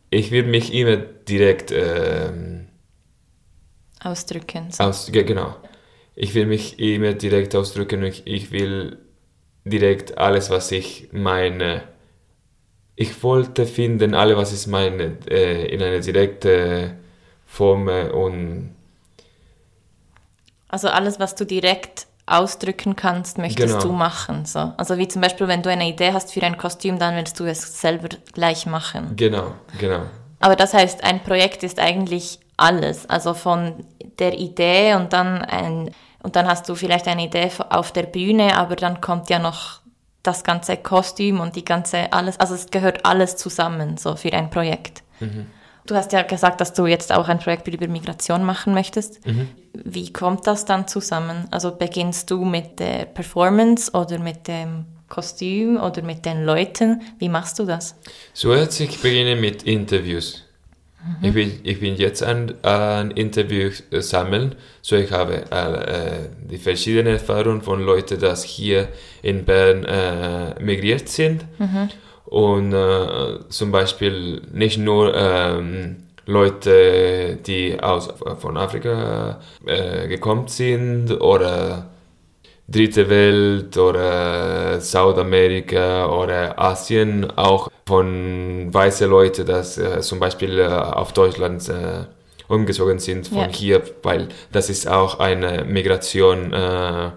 ich 0.09 0.30
will 0.30 0.44
mich 0.44 0.73
immer 0.73 0.97
direkt 0.97 1.70
ähm, 1.70 2.68
ausdrücken. 4.02 4.70
So. 4.70 4.85
Aus, 4.85 5.12
genau. 5.12 5.54
Ich 6.16 6.35
will 6.35 6.47
mich 6.47 6.78
immer 6.78 7.12
direkt 7.12 7.54
ausdrücken 7.54 8.00
und 8.00 8.09
ich, 8.09 8.26
ich 8.26 8.50
will 8.52 8.97
direkt 9.66 10.16
alles, 10.16 10.49
was 10.49 10.73
ich 10.73 11.11
meine. 11.12 11.82
Ich 12.97 13.23
wollte 13.23 13.66
finden, 13.66 14.14
alles, 14.14 14.37
was 14.38 14.52
ich 14.59 14.66
meine, 14.66 15.18
äh, 15.28 15.66
in 15.66 15.82
eine 15.82 16.00
direkte 16.00 16.97
Form 17.44 17.87
und 17.87 18.75
also 20.68 20.88
alles, 20.88 21.18
was 21.18 21.35
du 21.35 21.44
direkt 21.44 22.06
ausdrücken 22.31 22.97
kannst, 22.97 23.39
möchtest 23.39 23.75
genau. 23.75 23.85
du 23.85 23.93
machen. 23.93 24.45
So. 24.45 24.73
Also 24.77 24.99
wie 24.99 25.09
zum 25.09 25.23
Beispiel, 25.23 25.49
wenn 25.49 25.63
du 25.63 25.71
eine 25.71 25.89
Idee 25.89 26.13
hast 26.13 26.33
für 26.33 26.43
ein 26.43 26.57
Kostüm, 26.57 26.99
dann 26.99 27.17
willst 27.17 27.39
du 27.41 27.45
es 27.45 27.81
selber 27.81 28.09
gleich 28.33 28.67
machen. 28.67 29.17
Genau, 29.17 29.55
genau. 29.79 30.03
Aber 30.39 30.57
das 30.57 30.73
heißt, 30.73 31.05
ein 31.05 31.23
Projekt 31.23 31.63
ist 31.63 31.79
eigentlich 31.79 32.39
alles. 32.57 33.09
Also 33.09 33.35
von 33.35 33.85
der 34.19 34.39
Idee 34.39 34.95
und 34.95 35.13
dann 35.13 35.43
ein, 35.43 35.91
und 36.23 36.37
dann 36.37 36.47
hast 36.47 36.69
du 36.69 36.75
vielleicht 36.75 37.09
eine 37.09 37.25
Idee 37.25 37.51
auf 37.69 37.93
der 37.93 38.05
Bühne, 38.05 38.57
aber 38.57 38.77
dann 38.77 39.01
kommt 39.01 39.31
ja 39.31 39.39
noch 39.39 39.81
das 40.23 40.45
ganze 40.45 40.77
Kostüm 40.77 41.41
und 41.41 41.57
die 41.57 41.65
ganze 41.65 42.13
alles, 42.13 42.39
also 42.39 42.55
es 42.55 42.71
gehört 42.71 43.07
alles 43.07 43.37
zusammen, 43.37 43.97
so 43.97 44.17
für 44.17 44.33
ein 44.33 44.51
Projekt. 44.51 45.03
Mhm. 45.21 45.47
Du 45.90 45.97
hast 45.97 46.12
ja 46.12 46.23
gesagt, 46.23 46.61
dass 46.61 46.73
du 46.73 46.87
jetzt 46.87 47.12
auch 47.12 47.26
ein 47.26 47.40
Projekt 47.40 47.66
über 47.66 47.88
Migration 47.88 48.44
machen 48.44 48.75
möchtest. 48.75 49.26
Mhm. 49.26 49.49
Wie 49.73 50.12
kommt 50.12 50.47
das 50.47 50.64
dann 50.64 50.87
zusammen? 50.87 51.49
Also 51.50 51.73
beginnst 51.73 52.30
du 52.30 52.44
mit 52.44 52.78
der 52.78 53.06
Performance 53.06 53.90
oder 53.90 54.20
mit 54.20 54.47
dem 54.47 54.85
Kostüm 55.09 55.78
oder 55.78 56.02
mit 56.02 56.25
den 56.25 56.44
Leuten? 56.44 57.02
Wie 57.18 57.28
machst 57.28 57.59
du 57.59 57.64
das? 57.64 57.97
Zuerst 58.35 58.78
ich 58.78 59.02
beginne 59.02 59.35
mit 59.35 59.64
Interviews. 59.64 60.44
Mhm. 61.02 61.26
Ich, 61.26 61.35
bin, 61.35 61.61
ich 61.64 61.80
bin 61.80 61.97
jetzt 61.97 62.23
an, 62.23 62.54
an 62.62 63.11
Interviews 63.11 63.82
sammeln, 63.90 64.54
so 64.82 64.94
ich 64.94 65.11
habe 65.11 65.50
äh, 65.50 66.28
die 66.49 66.59
verschiedenen 66.59 67.14
Erfahrungen 67.14 67.62
von 67.62 67.80
Leuten, 67.80 68.20
die 68.20 68.47
hier 68.47 68.90
in 69.23 69.44
Bern 69.44 69.85
äh, 69.85 70.62
migriert 70.62 71.09
sind. 71.09 71.47
Mhm 71.59 71.88
und 72.31 72.73
äh, 72.73 73.41
zum 73.49 73.73
Beispiel 73.73 74.41
nicht 74.53 74.79
nur 74.79 75.13
ähm, 75.15 75.97
Leute, 76.27 77.39
die 77.45 77.81
aus, 77.83 78.09
von 78.39 78.57
Afrika 78.57 79.41
äh, 79.67 80.07
gekommen 80.07 80.47
sind 80.47 81.11
oder 81.21 81.91
Dritte 82.69 83.11
Welt 83.11 83.77
oder 83.77 84.81
Südamerika 84.81 86.07
oder 86.07 86.57
Asien, 86.57 87.29
auch 87.37 87.69
von 87.85 88.73
weißen 88.73 89.11
Leuten, 89.11 89.45
die 89.45 89.81
äh, 89.81 90.01
zum 90.01 90.21
Beispiel 90.21 90.61
äh, 90.61 90.67
auf 90.69 91.13
Deutschland 91.13 91.69
äh, 91.69 92.05
umgezogen 92.47 93.01
sind 93.01 93.27
von 93.27 93.39
ja. 93.39 93.49
hier, 93.49 93.83
weil 94.05 94.29
das 94.53 94.71
ist 94.71 94.87
auch 94.87 95.19
eine 95.19 95.65
Migration 95.65 96.53
äh, 96.53 97.11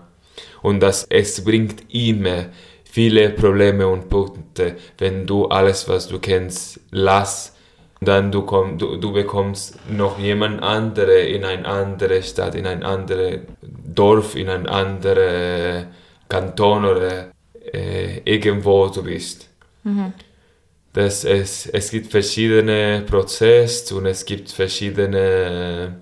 und 0.64 0.80
das 0.80 1.06
es 1.08 1.44
bringt 1.44 1.84
immer 1.94 2.46
viele 2.94 3.32
Probleme 3.32 3.88
und 3.88 4.08
Punkte, 4.08 4.76
wenn 5.00 5.26
du 5.26 5.48
alles, 5.48 5.90
was 5.90 6.08
du 6.08 6.20
kennst, 6.20 6.80
lass, 6.92 7.56
dann 8.00 8.32
du, 8.32 8.44
komm, 8.44 8.78
du, 8.78 8.98
du 8.98 9.12
bekommst 9.12 9.80
noch 9.90 10.20
jemand 10.20 10.62
andere 10.62 11.22
in 11.22 11.44
eine 11.44 11.66
andere 11.66 12.22
Stadt, 12.22 12.54
in 12.54 12.68
ein 12.68 12.84
anderes 12.84 13.40
Dorf, 13.64 14.36
in 14.36 14.48
ein 14.48 14.68
anderes 14.68 15.86
Kanton 16.30 16.86
oder 16.86 17.32
äh, 17.74 18.20
irgendwo 18.26 18.88
du 18.90 19.02
bist. 19.02 19.50
Mhm. 19.84 20.14
Das, 20.94 21.26
es, 21.26 21.66
es 21.66 21.90
gibt 21.90 22.12
verschiedene 22.12 23.04
Prozesse 23.10 23.96
und 23.96 24.06
es 24.06 24.24
gibt 24.24 24.52
verschiedene 24.52 25.96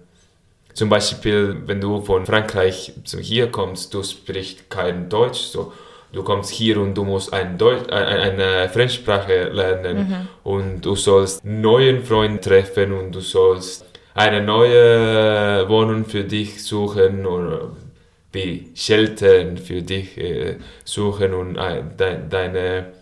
zum 0.73 0.89
Beispiel, 0.89 1.55
wenn 1.67 1.79
du 1.79 2.01
von 2.01 2.25
Frankreich 2.25 2.91
zu 3.05 3.19
hier 3.19 3.49
kommst, 3.49 3.93
du 3.93 4.03
sprichst 4.03 4.69
kein 4.69 5.07
Deutsch, 5.07 5.39
so 5.39 5.71
du 6.13 6.23
kommst 6.23 6.51
hier 6.51 6.79
und 6.79 6.95
du 6.95 7.03
musst 7.03 7.33
ein 7.33 7.57
Deutsch, 7.57 7.89
eine 7.91 8.69
Fremdsprache 8.69 9.49
lernen 9.49 9.97
mhm. 9.97 10.27
und 10.43 10.81
du 10.81 10.95
sollst 10.95 11.43
neuen 11.43 12.03
Freund 12.03 12.43
treffen 12.43 12.91
und 12.93 13.13
du 13.13 13.21
sollst 13.21 13.85
eine 14.13 14.41
neue 14.41 15.67
Wohnung 15.69 16.05
für 16.05 16.23
dich 16.23 16.63
suchen 16.63 17.25
oder 17.25 17.71
wie 18.31 18.71
Shelter 18.75 19.57
für 19.57 19.81
dich 19.81 20.17
äh, 20.17 20.57
suchen 20.83 21.33
und 21.33 21.57
äh, 21.57 21.83
de 21.97 22.17
deine 22.29 22.93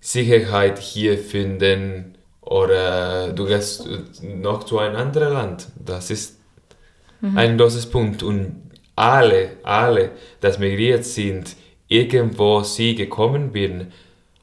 Sicherheit 0.00 0.78
hier 0.78 1.18
finden 1.18 2.16
oder 2.40 3.32
du 3.32 3.46
gehst 3.46 3.88
noch 4.22 4.64
zu 4.64 4.78
einem 4.78 4.96
anderen 4.96 5.32
Land. 5.32 5.68
Das 5.84 6.10
ist 6.10 6.38
mhm. 7.20 7.36
ein 7.36 7.58
großes 7.58 7.86
Punkt 7.86 8.22
und 8.22 8.62
alle, 8.94 9.56
alle, 9.62 10.10
das 10.40 10.58
migriert 10.58 11.04
sind, 11.04 11.56
irgendwo 11.88 12.62
sie 12.62 12.94
gekommen 12.94 13.50
bin, 13.52 13.92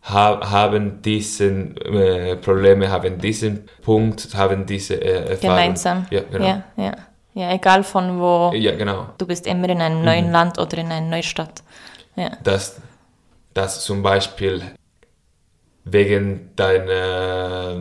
ha 0.03 0.51
haben 0.51 1.01
diesen 1.01 1.77
äh, 1.77 2.35
Probleme, 2.35 2.89
haben 2.89 3.17
diesen 3.19 3.67
Punkt, 3.81 4.35
haben 4.35 4.65
diese 4.65 4.95
äh, 4.95 5.31
Erfahrung. 5.31 5.55
Gemeinsam. 5.57 6.07
Ja, 6.11 6.21
genau. 6.31 6.45
Ja, 6.45 6.63
ja. 6.77 6.91
ja, 7.33 7.53
egal 7.53 7.83
von 7.83 8.19
wo. 8.19 8.51
Ja, 8.55 8.75
genau. 8.75 9.07
Du 9.17 9.25
bist 9.25 9.47
immer 9.47 9.69
in 9.69 9.81
einem 9.81 10.03
neuen 10.03 10.27
mhm. 10.27 10.31
Land 10.31 10.59
oder 10.59 10.77
in 10.77 10.91
einer 10.91 11.07
neuen 11.07 11.23
Stadt. 11.23 11.63
Ja. 12.15 12.31
Dass, 12.43 12.79
dass 13.53 13.83
zum 13.83 14.01
Beispiel 14.03 14.61
wegen 15.83 16.51
deiner 16.55 17.77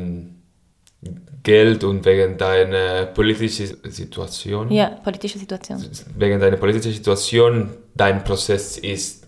Geld 1.42 1.84
und 1.84 2.04
wegen 2.04 2.38
deiner 2.38 3.06
politischen 3.06 3.76
Situation. 3.90 4.70
Ja, 4.70 4.88
politische 4.88 5.38
Situation. 5.38 5.84
Wegen 6.16 6.40
deiner 6.40 6.56
politischen 6.56 6.92
Situation, 6.94 7.70
dein 7.94 8.24
Prozess 8.24 8.78
ist 8.78 9.23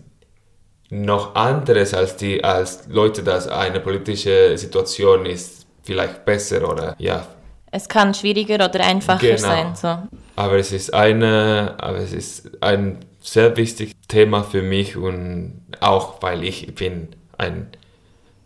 noch 0.89 1.35
anderes 1.35 1.93
als 1.93 2.15
die 2.15 2.43
als 2.43 2.87
Leute, 2.87 3.23
dass 3.23 3.47
eine 3.47 3.79
politische 3.79 4.57
Situation 4.57 5.25
ist 5.25 5.65
vielleicht 5.83 6.25
besser 6.25 6.69
oder 6.69 6.95
ja. 6.97 7.25
Es 7.71 7.89
kann 7.89 8.13
schwieriger 8.13 8.55
oder 8.55 8.79
einfacher 8.85 9.19
Genau. 9.19 9.37
sein. 9.39 9.75
So. 9.75 9.97
Aber 10.35 10.57
es 10.57 10.71
ist 10.71 10.93
eine, 10.93 11.75
aber 11.79 11.97
es 11.97 12.13
ist 12.13 12.61
ein 12.61 12.99
sehr 13.19 13.55
wichtiges 13.57 13.93
Thema 14.07 14.43
für 14.43 14.61
mich 14.61 14.95
und 14.95 15.61
auch 15.81 16.21
weil 16.21 16.43
ich 16.43 16.73
bin 16.75 17.09
ein 17.37 17.67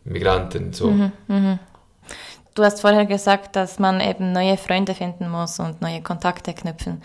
Migranten 0.04 0.74
so. 0.74 0.92
Du 2.56 2.64
hast 2.64 2.82
vorher 2.82 3.06
gesagt, 3.06 3.56
dass 3.56 3.78
man 3.80 4.02
eben 4.02 4.32
neue 4.32 4.58
Freunde 4.58 4.96
finden 4.96 5.30
muss 5.30 5.60
und 5.60 5.82
neue 5.82 6.02
Kontakte 6.02 6.54
knüpfen. 6.54 7.02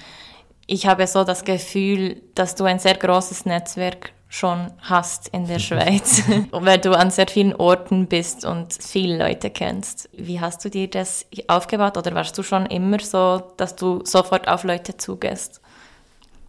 Ich 0.66 0.86
habe 0.86 1.06
so 1.06 1.22
das 1.22 1.44
Gefühl, 1.44 2.22
dass 2.34 2.54
du 2.54 2.64
ein 2.64 2.78
sehr 2.78 2.94
großes 2.94 3.44
Netzwerk 3.44 4.12
schon 4.28 4.72
hast 4.80 5.28
in 5.28 5.46
der 5.46 5.58
Schweiz, 5.60 6.22
weil 6.50 6.78
du 6.78 6.92
an 6.92 7.10
sehr 7.10 7.28
vielen 7.28 7.54
Orten 7.54 8.06
bist 8.06 8.44
und 8.44 8.72
viele 8.72 9.18
Leute 9.18 9.50
kennst. 9.50 10.08
Wie 10.12 10.40
hast 10.40 10.64
du 10.64 10.70
dir 10.70 10.88
das 10.88 11.26
aufgebaut 11.48 11.96
oder 11.96 12.14
warst 12.14 12.36
du 12.38 12.42
schon 12.42 12.66
immer 12.66 12.98
so, 13.00 13.42
dass 13.56 13.76
du 13.76 14.04
sofort 14.04 14.48
auf 14.48 14.64
Leute 14.64 14.96
zugehst? 14.96 15.60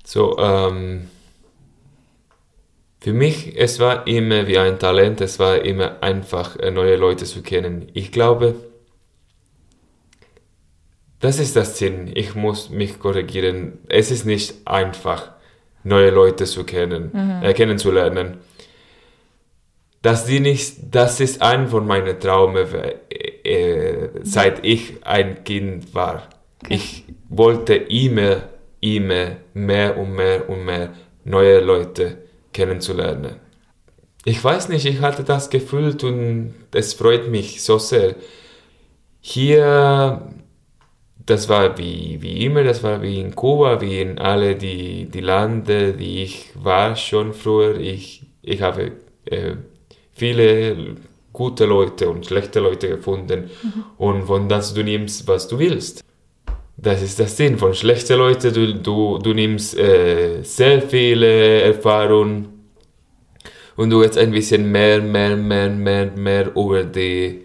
So, 0.04 0.38
ähm, 0.38 1.10
für 3.00 3.14
mich, 3.14 3.56
es 3.56 3.80
war 3.80 4.08
immer 4.08 4.48
wie 4.48 4.58
ein 4.58 4.80
Talent, 4.80 5.22
es 5.22 5.40
war 5.40 5.64
immer 5.64 6.02
einfach, 6.02 6.56
äh, 6.58 6.72
neue 6.72 6.96
Leute 6.96 7.26
zu 7.26 7.42
kennen. 7.42 7.90
Ich 7.94 8.12
glaube, 8.12 8.56
das 11.20 11.40
ist 11.40 11.56
das 11.56 11.78
Sinn. 11.78 12.12
Ich 12.14 12.36
muss 12.36 12.70
mich 12.70 13.00
korrigieren. 13.00 13.80
Es 13.90 14.12
ist 14.12 14.26
nicht 14.26 14.68
einfach, 14.68 15.32
neue 15.88 16.10
Leute 16.10 16.46
zu 16.46 16.64
kennen, 16.64 17.12
äh, 17.44 17.54
kennenzulernen. 17.54 18.38
Das, 20.02 20.26
die 20.26 20.40
nicht, 20.40 20.78
das 20.92 21.20
ist 21.20 21.42
ein 21.42 21.68
von 21.68 21.88
meinen 21.88 22.20
Träumen, 22.20 22.68
äh, 22.74 22.96
äh, 23.44 24.10
seit 24.24 24.66
ich 24.66 25.06
ein 25.06 25.44
Kind 25.44 25.94
war. 25.94 26.30
Ich 26.70 27.04
wollte 27.30 27.76
immer, 27.76 28.44
immer 28.80 29.38
mehr 29.54 29.98
und 29.98 30.14
mehr 30.14 30.50
und 30.50 30.66
mehr 30.66 30.94
neue 31.24 31.60
Leute 31.60 32.18
kennenzulernen. 32.54 33.38
Ich 34.26 34.44
weiß 34.44 34.70
nicht, 34.70 34.86
ich 34.86 35.02
hatte 35.02 35.24
das 35.24 35.50
gefühlt 35.50 36.04
und 36.04 36.54
es 36.74 36.94
freut 36.94 37.30
mich 37.30 37.64
so 37.64 37.78
sehr. 37.78 38.16
Hier, 39.22 40.22
das 41.28 41.50
war 41.50 41.78
wie, 41.78 42.18
wie 42.22 42.46
immer, 42.46 42.64
das 42.64 42.82
war 42.84 43.02
wie 43.02 43.20
in 43.20 43.36
Kuba, 43.36 43.82
wie 43.82 44.02
in 44.02 44.18
alle 44.18 44.56
die, 44.56 45.06
die 45.06 45.20
Länder, 45.20 45.92
die 45.92 46.24
ich 46.24 46.52
war 46.56 46.96
schon 46.96 47.34
früher. 47.34 47.78
Ich, 47.78 48.24
ich 48.42 48.62
habe 48.62 48.94
äh, 49.26 49.56
viele 50.14 50.96
gute 51.34 51.66
Leute 51.66 52.10
und 52.10 52.26
schlechte 52.26 52.62
Leute 52.62 52.88
gefunden 52.88 53.52
und 53.98 54.24
von 54.24 54.48
das 54.48 54.74
du 54.74 54.84
nimmst, 54.84 55.28
was 55.28 55.48
du 55.50 55.60
willst. 55.60 56.02
Das 56.78 57.02
ist 57.02 57.20
das 57.20 57.36
Sinn 57.36 57.58
von 57.58 57.74
schlechten 57.74 58.18
Leuten. 58.18 58.54
Du, 58.54 58.74
du, 58.74 59.18
du 59.18 59.34
nimmst 59.34 59.78
äh, 59.78 60.42
sehr 60.44 60.82
viele 60.82 61.62
Erfahrungen 61.62 62.48
und 63.76 63.90
du 63.90 64.02
jetzt 64.02 64.18
ein 64.18 64.32
bisschen 64.32 64.72
mehr, 64.72 65.02
mehr, 65.02 65.36
mehr, 65.36 65.70
mehr, 65.70 66.12
mehr 66.16 66.56
über 66.56 66.84
die 66.84 67.42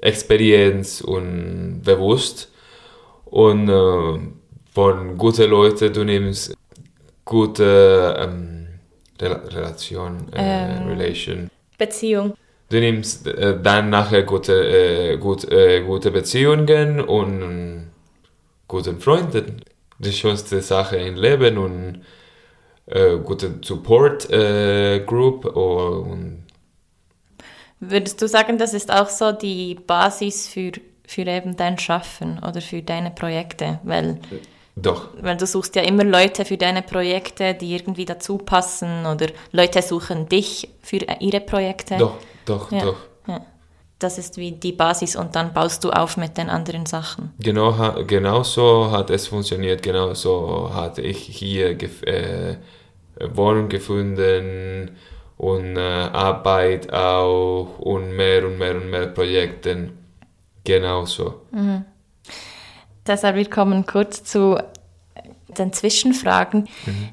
Experience 0.00 1.00
und 1.00 1.82
bewusst. 1.84 2.49
Und 3.30 3.68
äh, 3.68 4.18
von 4.72 5.16
guten 5.16 5.50
Leuten, 5.50 5.92
du 5.92 6.04
nimmst 6.04 6.54
gute 7.24 8.16
ähm, 8.18 8.68
Rel 9.20 9.32
Relation, 9.32 10.26
äh, 10.32 10.38
Ähm. 10.38 10.88
Relation. 10.88 11.50
Beziehung. 11.78 12.34
Du 12.68 12.78
nimmst 12.78 13.26
äh, 13.26 13.60
dann 13.60 13.90
nachher 13.90 14.22
gute, 14.22 14.52
äh, 14.52 15.16
gut, 15.16 15.44
äh, 15.50 15.82
gute 15.82 16.10
Beziehungen 16.10 17.00
und 17.00 17.90
guten 18.68 19.00
Freunden. 19.00 19.62
Die 19.98 20.12
schönste 20.12 20.60
Sache 20.62 20.96
im 20.96 21.16
Leben 21.16 21.58
und 21.58 22.02
äh, 22.86 23.16
gute 23.18 23.58
Support 23.62 24.28
Group 25.06 25.44
und 25.44 26.44
Würdest 27.80 28.20
du 28.20 28.28
sagen, 28.28 28.58
das 28.58 28.74
ist 28.74 28.92
auch 28.92 29.08
so 29.08 29.32
die 29.32 29.74
Basis 29.74 30.48
für, 30.48 30.72
für 31.10 31.26
eben 31.26 31.56
dein 31.56 31.76
Schaffen 31.76 32.38
oder 32.38 32.60
für 32.60 32.82
deine 32.82 33.10
Projekte? 33.10 33.80
Weil, 33.82 34.20
doch, 34.76 35.08
weil 35.20 35.36
du 35.36 35.44
suchst 35.44 35.74
ja 35.74 35.82
immer 35.82 36.04
Leute 36.04 36.44
für 36.44 36.56
deine 36.56 36.82
Projekte, 36.82 37.54
die 37.54 37.74
irgendwie 37.74 38.04
dazu 38.04 38.38
passen 38.38 39.06
oder 39.06 39.26
Leute 39.50 39.82
suchen 39.82 40.28
dich 40.28 40.68
für 40.82 40.98
ihre 41.18 41.40
Projekte. 41.40 41.96
doch, 41.96 42.14
doch, 42.46 42.70
Ja. 42.70 42.84
doch. 42.84 42.96
Ja. 43.26 43.40
Das 43.98 44.18
ist 44.18 44.36
wie 44.38 44.52
die 44.52 44.72
Basis 44.72 45.16
und 45.16 45.34
dann 45.34 45.52
baust 45.52 45.82
du 45.84 45.90
auf 45.90 46.16
mit 46.16 46.38
den 46.38 46.48
anderen 46.48 46.86
Sachen. 46.86 47.34
Genau, 47.40 47.74
genau 48.06 48.42
so 48.44 48.90
hat 48.92 49.10
es 49.10 49.26
funktioniert, 49.26 49.82
genau 49.82 50.14
so 50.14 50.70
hatte 50.72 51.02
ich 51.02 51.18
hier 51.18 51.76
äh, 52.06 52.56
Wohnung 53.34 53.68
gefunden 53.68 54.96
und 55.36 55.76
äh, 55.76 55.80
Arbeit 56.12 56.92
auch 56.92 57.78
und 57.80 58.12
mehr 58.16 58.46
und 58.46 58.58
mehr 58.58 58.76
und 58.76 58.90
mehr 58.90 59.06
Projekte. 59.08 59.90
Genau 60.64 61.04
so. 61.06 61.42
Deshalb 63.06 63.36
wir 63.36 63.48
kommen 63.48 63.86
kurz 63.86 64.24
zu 64.24 64.58
den 65.58 65.72
Zwischenfragen 65.72 66.68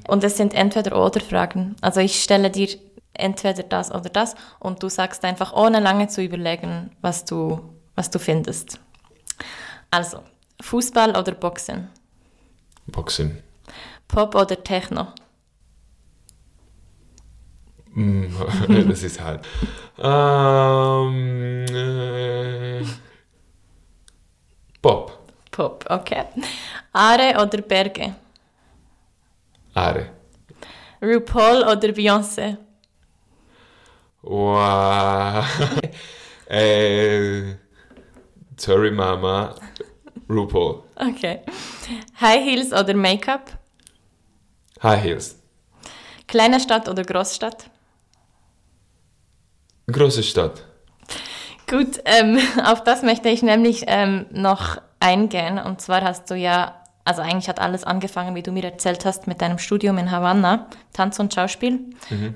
und 0.06 0.22
es 0.24 0.36
sind 0.36 0.54
Entweder-Oder-Fragen. 0.54 1.76
Also 1.80 2.00
ich 2.00 2.22
stelle 2.22 2.50
dir 2.50 2.68
entweder 3.14 3.62
das 3.64 3.90
oder 3.90 4.08
das 4.10 4.34
und 4.60 4.82
du 4.82 4.88
sagst 4.88 5.24
einfach 5.24 5.52
ohne 5.52 5.80
lange 5.80 6.08
zu 6.08 6.22
überlegen, 6.22 6.90
was 7.00 7.24
du, 7.24 7.60
was 7.94 8.10
du 8.10 8.18
findest. 8.18 8.80
Also, 9.90 10.20
Fußball 10.60 11.10
oder 11.10 11.32
Boxen? 11.32 11.88
Boxen. 12.86 13.42
Pop 14.06 14.34
oder 14.34 14.62
Techno? 14.62 15.08
Mm, 17.94 18.26
das 18.88 19.02
ist 19.02 19.20
halt. 19.20 19.44
Ähm, 19.98 21.64
äh, 21.68 22.82
Pop. 25.58 25.84
Okay. 25.90 26.24
Aare 26.92 27.34
oder 27.42 27.60
Berge? 27.62 28.14
Are. 29.74 30.06
RuPaul 31.02 31.62
oder 31.64 31.88
Beyoncé? 31.92 32.58
Wow. 34.22 35.44
äh, 36.48 37.56
sorry, 38.56 38.92
Mama. 38.92 39.56
RuPaul. 40.30 40.84
Okay. 40.94 41.40
High 42.20 42.44
Heels 42.44 42.72
oder 42.72 42.94
Make-up? 42.94 43.50
High 44.80 45.02
Heels. 45.02 45.40
Kleine 46.28 46.60
Stadt 46.60 46.88
oder 46.88 47.02
Großstadt? 47.02 47.68
Große 49.90 50.22
Stadt. 50.22 50.62
Gut, 51.68 52.00
ähm, 52.04 52.38
auf 52.64 52.84
das 52.84 53.02
möchte 53.02 53.28
ich 53.28 53.42
nämlich 53.42 53.86
ähm, 53.88 54.26
noch 54.30 54.78
eingehen. 55.00 55.58
Und 55.58 55.80
zwar 55.80 56.02
hast 56.02 56.30
du 56.30 56.34
ja, 56.34 56.82
also 57.04 57.22
eigentlich 57.22 57.48
hat 57.48 57.60
alles 57.60 57.84
angefangen, 57.84 58.34
wie 58.34 58.42
du 58.42 58.52
mir 58.52 58.64
erzählt 58.64 59.04
hast, 59.04 59.26
mit 59.26 59.40
deinem 59.40 59.58
Studium 59.58 59.98
in 59.98 60.10
Havanna, 60.10 60.66
Tanz 60.92 61.18
und 61.18 61.32
Schauspiel, 61.32 61.80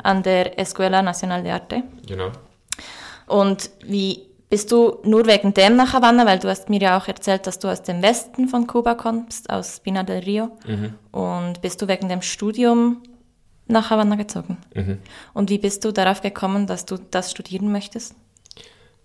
an 0.03 0.23
der 0.23 0.59
Escuela 0.59 1.03
Nacional 1.03 1.43
de 1.43 1.53
Arte. 1.53 1.83
Genau. 2.07 2.31
Und 3.27 3.71
wie 3.85 4.27
bist 4.53 4.71
du 4.71 4.99
nur 5.05 5.25
wegen 5.25 5.55
dem 5.55 5.77
nach 5.77 5.95
Havanna, 5.95 6.27
weil 6.27 6.39
du 6.39 6.47
hast 6.47 6.69
mir 6.69 6.79
ja 6.79 6.99
auch 6.99 7.09
erzählt, 7.09 7.47
dass 7.47 7.59
du 7.59 7.69
aus 7.69 7.83
dem 7.83 8.03
Westen 8.03 8.49
von 8.49 8.67
Kuba 8.67 8.95
kommst, 8.95 9.49
aus 9.49 9.81
Pina 9.81 10.03
del 10.03 10.23
Rio. 10.23 10.51
Und 11.11 11.63
bist 11.63 11.81
du 11.81 11.89
wegen 11.89 12.11
dem 12.11 12.21
Studium 12.21 13.03
nach 13.67 13.89
Havanna 13.89 14.17
gezogen? 14.17 14.59
Mhm. 14.75 14.99
Und 15.33 15.49
wie 15.49 15.57
bist 15.57 15.87
du 15.87 15.91
darauf 15.91 16.21
gekommen, 16.21 16.67
dass 16.67 16.85
du 16.85 16.99
das 16.99 17.31
studieren 17.31 17.73
möchtest? 17.73 18.15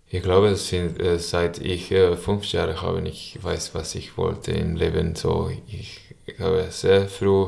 Ich 0.09 0.23
glaube, 0.23 0.55
sind, 0.55 0.99
äh, 1.01 1.19
seit 1.19 1.59
ich 1.59 1.91
äh, 1.91 2.15
fünf 2.15 2.49
Jahre 2.51 2.81
habe, 2.81 3.01
ich 3.07 3.37
weiß, 3.41 3.75
was 3.75 3.95
ich 3.95 4.17
wollte 4.17 4.51
im 4.51 4.75
Leben. 4.75 5.15
So, 5.15 5.51
ich, 5.67 5.99
habe 6.39 6.67
sehr 6.71 7.07
früh 7.07 7.47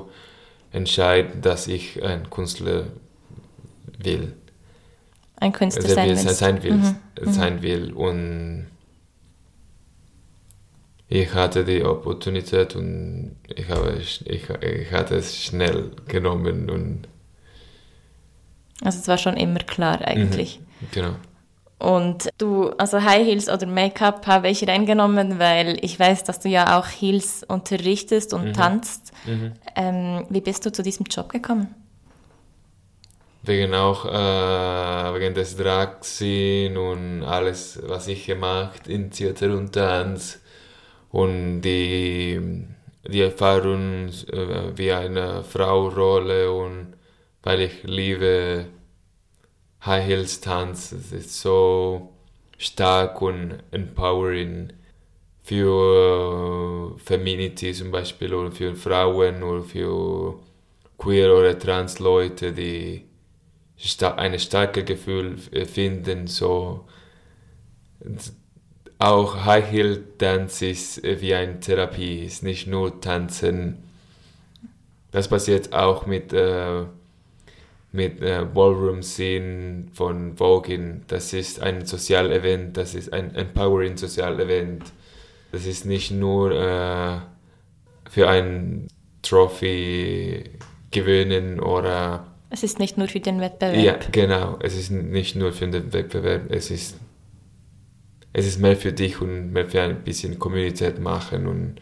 entschieden, 0.72 1.42
dass 1.42 1.68
ich 1.68 2.04
ein 2.04 2.30
Künstler 2.30 2.88
will. 3.98 4.34
Ein 5.38 5.54
Künstler 5.54 5.84
Also 5.84 5.96
sein 5.96 6.10
will, 6.10 6.18
sein 6.18 6.64
will, 6.64 6.74
Mhm. 6.74 6.96
sein 7.32 7.62
will. 7.62 7.94
Und 7.94 8.68
ich 11.08 11.34
hatte 11.34 11.64
die 11.66 11.84
Opportunität 11.84 12.76
und 12.76 13.38
ich, 13.56 13.68
habe, 13.70 13.98
ich, 14.00 14.22
ich 14.28 14.92
hatte 14.92 15.16
es 15.16 15.44
schnell 15.44 15.92
genommen 16.08 16.70
und 16.70 17.08
Also 18.82 19.00
es 19.00 19.08
war 19.08 19.18
schon 19.18 19.36
immer 19.38 19.60
klar 19.60 20.02
eigentlich. 20.02 20.60
genau. 20.92 21.16
Und 21.80 22.30
du, 22.38 22.72
also 22.72 23.02
High 23.02 23.26
Heels 23.26 23.48
oder 23.50 23.66
Make-up 23.66 24.28
habe 24.28 24.50
ich 24.50 24.68
reingenommen, 24.68 25.40
weil 25.40 25.78
ich 25.82 25.98
weiß, 26.00 26.26
dass 26.26 26.40
du 26.42 26.50
ja 26.50 26.78
auch 26.78 26.86
Heels 26.88 27.44
unterrichtest 27.48 28.34
und 28.34 28.50
Mhm. 28.50 28.54
tanzt. 28.54 29.14
Mhm. 29.26 29.54
Ähm, 29.76 30.26
wie 30.30 30.42
bist 30.42 30.66
du 30.66 30.72
zu 30.72 30.84
diesem 30.84 31.06
Job 31.06 31.30
gekommen? 31.30 31.74
Wegen 33.44 33.74
auch, 33.74 34.06
äh, 34.06 35.14
wegen 35.16 35.34
des 35.34 35.56
Dragsin 35.56 36.76
und 36.78 37.24
alles, 37.24 37.80
was 37.84 38.08
ich 38.10 38.26
gemacht 38.26 38.88
in 38.88 39.12
Theater 39.12 39.56
und 39.58 39.72
Tanz 39.74 40.40
und 41.12 41.62
die, 41.62 42.40
die 43.08 43.22
Erfahrung 43.22 44.10
äh, 44.10 44.78
wie 44.78 44.92
eine 44.92 45.44
Frau-Rolle 45.44 46.52
und 46.52 46.94
weil 47.44 47.62
ich 47.62 47.84
liebe 47.84 48.66
High 49.86 50.06
Heels 50.06 50.42
Tanz, 50.42 50.92
ist 50.92 51.40
so 51.42 52.14
stark 52.58 53.22
und 53.22 53.64
empowering 53.72 54.74
für 55.44 56.96
Femininity 57.00 57.74
zum 57.74 57.92
Beispiel 57.92 58.34
oder 58.34 58.52
für 58.52 58.76
Frauen 58.76 59.42
oder 59.42 59.64
für 59.64 60.40
queer 60.98 61.34
oder 61.34 61.58
trans 61.58 62.00
Leute, 62.00 62.52
die 62.52 63.06
ein 64.02 64.38
starkes 64.38 64.86
Gefühl 64.86 65.38
äh, 65.52 65.66
finden, 65.66 66.28
so 66.28 66.86
auch 69.00 69.46
High 69.46 69.72
Heel 69.72 70.04
Dance 70.18 70.66
ist 70.66 71.04
äh, 71.04 71.22
wie 71.22 71.34
eine 71.34 71.60
Therapie, 71.60 72.26
ist 72.26 72.44
nicht 72.44 72.68
nur 72.68 73.00
Tanzen. 73.00 73.78
Das 75.12 75.30
passiert 75.30 75.74
auch 75.74 76.06
mit, 76.06 76.34
äh, 76.34 76.84
mit 77.92 78.22
äh, 78.22 78.46
Ballroom 78.54 79.02
Scene 79.02 79.86
von 79.94 80.36
Vogue. 80.38 81.02
Das 81.08 81.34
ist 81.34 81.60
ein 81.62 81.86
Sozialevent, 81.86 82.78
das 82.78 82.94
ist 82.96 83.12
ein 83.14 83.34
empowering 83.36 83.98
Sozialevent. 83.98 84.84
Das 85.52 85.66
ist 85.66 85.86
nicht 85.86 86.12
nur 86.12 86.52
äh, 86.52 87.18
für 88.10 88.28
ein 88.30 88.88
Trophy 89.24 90.44
gewinnen 90.92 91.60
oder 91.60 92.28
Es 92.52 92.64
ist 92.64 92.80
nicht 92.80 92.98
nur 92.98 93.08
für 93.08 93.20
den 93.20 93.40
Wettbewerb. 93.42 93.84
ja, 93.84 93.96
genau. 94.12 94.58
Es 94.62 94.76
ist 94.78 94.92
nicht 94.92 95.36
nur 95.36 95.52
für 95.52 95.68
den 95.68 95.92
Wettbewerb, 95.92 96.52
es 96.52 96.70
ist, 96.72 96.98
es 98.34 98.46
ist 98.46 98.60
mehr 98.60 98.76
für 98.78 98.94
dich 98.94 99.20
und 99.22 99.52
mehr 99.54 99.66
für 99.66 99.82
ein 99.82 100.04
bisschen 100.04 100.38
Kommunität 100.40 101.00
machen 101.00 101.48
und, 101.48 101.76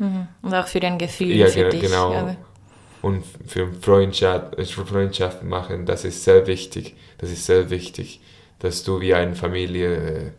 Mhm. 0.00 0.28
Und 0.42 0.54
auch 0.54 0.68
für 0.68 0.80
ein 0.82 0.96
Gefühl 0.96 1.32
Ja, 1.34 1.46
für 1.48 1.62
ge- 1.62 1.70
dich. 1.70 1.80
genau. 1.80 2.36
Und 3.02 3.24
für 3.46 3.72
Freundschaft, 3.80 4.60
Freundschaft 4.70 5.42
machen. 5.42 5.86
Das 5.86 6.04
ist 6.04 6.24
sehr 6.24 6.46
wichtig. 6.46 6.96
Das 7.18 7.30
ist 7.30 7.46
sehr 7.46 7.70
wichtig, 7.70 8.20
dass 8.58 8.82
du 8.84 9.00
wie 9.00 9.14
eine 9.14 9.34
Familie 9.34 9.96
äh, 9.96 10.30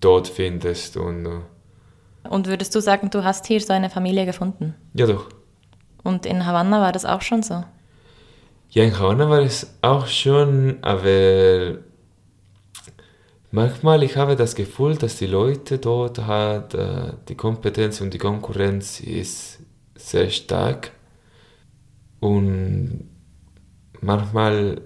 dort 0.00 0.28
findest 0.28 0.96
und 0.96 1.26
äh, 1.26 2.28
Und 2.28 2.46
würdest 2.46 2.74
du 2.74 2.80
sagen, 2.80 3.10
du 3.10 3.24
hast 3.24 3.46
hier 3.46 3.60
so 3.60 3.72
eine 3.72 3.90
Familie 3.90 4.26
gefunden? 4.26 4.74
ja 4.94 5.06
doch. 5.06 5.28
Und 6.02 6.24
in 6.24 6.46
Havanna 6.46 6.80
war 6.80 6.92
das 6.92 7.04
auch 7.04 7.20
schon 7.20 7.42
so? 7.42 7.64
Ja, 8.70 8.84
in 8.84 8.98
Havanna 8.98 9.28
war 9.28 9.40
es 9.40 9.74
auch 9.82 10.06
schon, 10.06 10.78
aber 10.82 11.78
manchmal 13.50 14.02
ich 14.02 14.16
habe 14.16 14.36
das 14.36 14.54
Gefühl, 14.54 14.96
dass 14.96 15.16
die 15.16 15.26
Leute 15.26 15.78
dort 15.78 16.18
hat, 16.18 16.74
äh, 16.74 17.12
die 17.28 17.34
Kompetenz 17.34 18.00
und 18.00 18.14
die 18.14 18.18
Konkurrenz 18.18 19.00
ist 19.00 19.58
sehr 19.96 20.30
stark 20.30 20.92
und 22.20 23.08
manchmal 24.00 24.82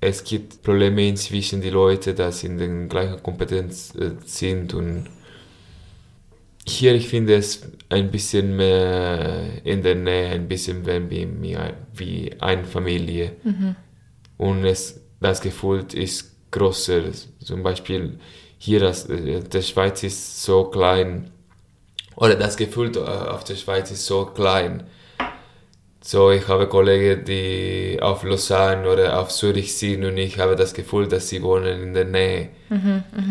es 0.00 0.24
gibt 0.24 0.62
Probleme 0.62 1.14
zwischen 1.14 1.60
die 1.60 1.70
Leute, 1.70 2.14
dass 2.14 2.44
in 2.44 2.58
den 2.58 2.88
gleichen 2.88 3.22
Kompetenz 3.22 3.94
äh, 3.94 4.12
sind 4.24 4.74
und 4.74 5.06
hier, 6.68 6.94
ich 6.94 7.08
finde 7.08 7.36
es 7.36 7.62
ein 7.88 8.10
bisschen 8.10 8.56
mehr 8.56 9.64
in 9.64 9.82
der 9.82 9.94
Nähe, 9.94 10.30
ein 10.30 10.48
bisschen 10.48 10.82
mehr 10.82 11.00
wie, 11.08 12.34
eine 12.40 12.64
Familie. 12.64 13.36
Und 14.36 14.64
es, 14.64 15.00
das 15.20 15.40
Gefühl 15.40 15.86
ist 15.92 16.50
größer. 16.50 17.02
Zum 17.38 17.62
Beispiel 17.62 18.18
hier, 18.58 18.80
das, 18.80 19.08
äh, 19.08 19.40
der 19.40 19.62
Schweiz 19.62 20.02
ist 20.02 20.42
so 20.42 20.64
klein. 20.64 21.30
Oder 22.16 22.34
das 22.34 22.56
Gefühl 22.56 22.90
äh, 22.96 23.00
auf 23.00 23.44
der 23.44 23.54
Schweiz 23.54 23.90
ist 23.92 24.04
so 24.04 24.26
klein. 24.26 24.84
So, 26.08 26.30
ich 26.30 26.46
habe 26.46 26.68
Kollegen, 26.68 27.24
die 27.24 27.98
auf 28.00 28.22
Lausanne 28.22 28.88
oder 28.88 29.18
auf 29.18 29.30
Zürich 29.30 29.76
sind 29.76 30.04
und 30.04 30.16
ich 30.16 30.38
habe 30.38 30.54
das 30.54 30.72
Gefühl, 30.72 31.08
dass 31.08 31.28
sie 31.28 31.42
wohnen 31.42 31.82
in 31.82 31.94
der 31.94 32.04
Nähe. 32.04 32.50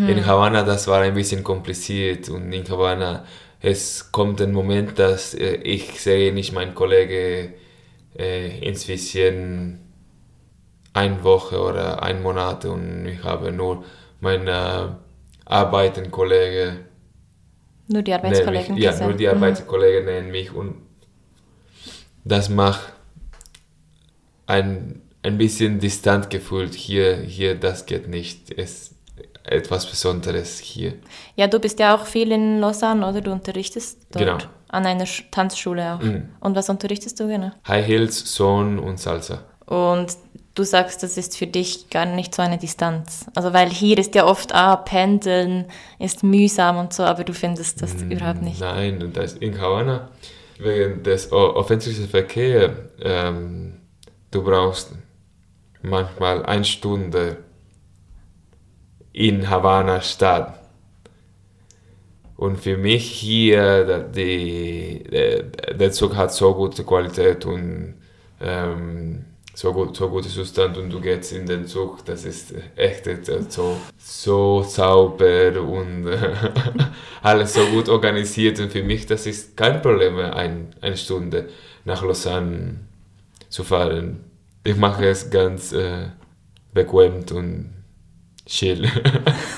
In 0.10 0.26
Havanna, 0.26 0.62
das 0.62 0.86
war 0.90 1.00
ein 1.00 1.14
bisschen 1.14 1.42
kompliziert 1.42 2.28
und 2.28 2.52
in 2.52 2.68
Havanna, 2.68 3.24
es 3.62 4.12
kommt 4.12 4.42
ein 4.42 4.52
Moment, 4.52 5.00
dass 5.00 5.34
äh, 5.36 5.56
ich 5.64 6.02
sehe 6.02 6.34
nicht 6.34 6.52
meinen 6.52 6.76
Kollege 6.76 7.54
äh, 8.20 8.60
inzwischen 8.60 9.80
eine 10.92 11.24
Woche 11.24 11.58
oder 11.58 12.04
ein 12.04 12.22
Monat 12.22 12.66
und 12.66 13.06
ich 13.08 13.24
habe 13.24 13.54
nur 13.54 13.86
meine 14.20 14.98
Arbeitenkollege 15.46 16.82
Nur 17.88 18.02
die 18.02 18.14
Arbeitskollegen 18.14 18.76
ja, 18.76 19.00
nur 19.00 19.14
die 19.14 19.30
Arbeitskollegen 19.30 20.04
nennen 20.04 20.32
mich 20.32 20.54
und 20.54 20.85
das 22.26 22.50
macht 22.50 22.92
ein, 24.48 25.02
ein 25.24 25.38
bisschen 25.38 25.80
distant 25.80 26.30
gefühlt. 26.30 26.74
Hier, 26.74 27.18
hier, 27.18 27.56
das 27.56 27.86
geht 27.86 28.08
nicht. 28.08 28.52
Es 28.52 28.72
ist 28.72 28.96
etwas 29.44 29.86
Besonderes 29.86 30.60
hier. 30.60 30.94
Ja, 31.36 31.48
du 31.48 31.60
bist 31.60 31.80
ja 31.80 31.96
auch 31.96 32.06
viel 32.06 32.32
in 32.32 32.60
Lausanne, 32.60 33.08
oder? 33.08 33.22
Du 33.22 33.32
unterrichtest 33.32 34.00
dort 34.12 34.26
Genau. 34.26 34.38
an 34.70 34.86
einer 34.86 35.06
Sch- 35.06 35.24
Tanzschule 35.32 35.94
auch. 35.96 36.02
Mhm. 36.02 36.30
Und 36.40 36.56
was 36.56 36.70
unterrichtest 36.70 37.20
du 37.20 37.28
genau? 37.28 37.52
High 37.68 37.86
Heels, 37.86 38.34
Son 38.36 38.80
und 38.80 39.00
Salsa. 39.00 39.44
Und 39.68 40.08
du 40.56 40.64
sagst, 40.64 41.04
das 41.04 41.18
ist 41.18 41.38
für 41.38 41.48
dich 41.48 41.90
gar 41.90 42.06
nicht 42.08 42.34
so 42.34 42.42
eine 42.42 42.58
Distanz. 42.58 43.26
Also 43.36 43.54
weil 43.54 43.70
hier 43.70 43.98
ist 44.00 44.16
ja 44.16 44.26
oft, 44.26 44.54
ah, 44.54 44.76
Pendeln 44.78 45.66
ist 46.00 46.24
mühsam 46.24 46.78
und 46.78 46.94
so, 46.94 47.04
aber 47.04 47.24
du 47.24 47.34
findest 47.34 47.82
das 47.82 47.94
überhaupt 48.02 48.42
nicht. 48.42 48.60
Nein, 48.60 49.02
und 49.02 49.16
das 49.18 49.34
in 49.34 49.60
Havanna, 49.60 50.10
wegen 50.60 51.04
des 51.04 51.32
öffentlichen 51.32 52.08
Verkehrs, 52.08 52.72
ähm, 53.02 53.82
du 54.32 54.44
brauchst 54.44 54.94
manchmal 55.82 56.46
eine 56.46 56.66
Stunde 56.66 57.38
in 59.12 59.50
Havanna 59.50 60.02
Stadt. 60.02 60.60
Und 62.36 62.58
für 62.58 62.78
mich 62.78 63.10
hier, 63.10 64.10
die, 64.14 65.04
der, 65.10 65.44
der 65.74 65.92
Zug 65.92 66.16
hat 66.16 66.34
so 66.34 66.54
gute 66.54 66.84
Qualität 66.84 67.46
und 67.46 67.96
ähm, 68.42 69.26
so, 69.56 69.72
gut, 69.72 69.96
so 69.96 70.10
gute 70.10 70.28
Zustand 70.28 70.78
und 70.78 70.90
du 70.90 71.00
gehst 71.00 71.32
in 71.32 71.46
den 71.46 71.66
Zug, 71.66 72.04
das 72.06 72.26
ist 72.26 72.54
echt 72.76 73.08
äh, 73.08 73.18
so, 73.48 73.78
so 73.98 74.64
sauber 74.64 75.62
und 75.62 76.08
alles 77.24 77.54
so 77.54 77.66
gut 77.68 77.88
organisiert 77.88 78.60
und 78.60 78.72
für 78.72 78.84
mich 78.84 79.06
das 79.06 79.26
ist 79.26 79.56
kein 79.56 79.82
Problem, 79.82 80.18
ein, 80.18 80.76
eine 80.82 80.98
Stunde 80.98 81.50
nach 81.86 82.04
Lausanne 82.04 82.82
zu 83.50 83.64
fahren. 83.64 84.26
Ich 84.66 84.76
mache 84.76 85.08
es 85.08 85.30
ganz 85.30 85.72
äh, 85.72 86.10
bequem 86.74 87.24
und 87.34 87.74
chill. 88.46 88.90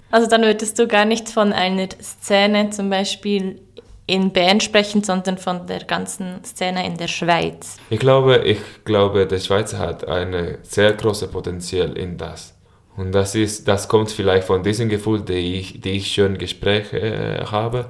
Also 0.10 0.30
dann 0.30 0.44
würdest 0.44 0.80
du 0.80 0.88
gar 0.88 1.04
nicht 1.04 1.28
von 1.28 1.52
einer 1.52 1.90
Szene 2.02 2.70
zum 2.70 2.90
Beispiel 2.90 3.60
in 4.08 4.32
Bern 4.32 4.62
sprechen, 4.62 5.04
sondern 5.04 5.38
von 5.38 5.68
der 5.68 5.84
ganzen 5.84 6.44
Szene 6.44 6.86
in 6.86 6.98
der 6.98 7.10
Schweiz. 7.10 7.78
Ich 7.90 8.00
glaube, 8.00 8.38
ich 8.38 8.60
glaube, 8.86 9.28
der 9.28 9.40
Schweiz 9.40 9.74
hat 9.74 10.08
ein 10.08 10.58
sehr 10.64 10.94
großes 10.94 11.30
Potenzial 11.30 11.98
in 11.98 12.18
das. 12.18 12.56
Und 12.96 13.12
das 13.12 13.36
ist, 13.36 13.68
das 13.68 13.88
kommt 13.88 14.10
vielleicht 14.10 14.48
von 14.48 14.64
diesem 14.64 14.90
Gefühl, 14.90 15.22
die 15.22 15.60
ich, 15.60 15.82
die 15.82 15.92
ich 15.92 16.14
schon 16.14 16.38
Gespräche 16.38 17.00
äh, 17.00 17.46
habe 17.46 17.90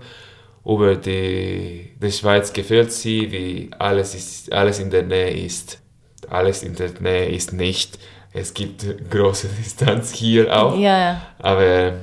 über 0.65 0.95
die, 0.95 1.93
die 2.01 2.11
Schweiz 2.11 2.51
gefällt 2.51 2.91
sie, 2.91 3.31
wie 3.31 3.69
alles 3.79 4.13
ist, 4.13 4.51
alles 4.51 4.79
in 4.79 4.89
der 4.89 5.03
Nähe 5.03 5.45
ist. 5.45 5.79
Alles 6.29 6.61
in 6.61 6.75
der 6.75 6.89
Nähe 6.99 7.29
ist 7.29 7.53
nicht. 7.53 7.97
Es 8.33 8.53
gibt 8.53 8.85
große 9.09 9.47
Distanz 9.47 10.11
hier 10.11 10.53
auch. 10.53 10.77
Ja. 10.77 11.21
Aber 11.39 11.93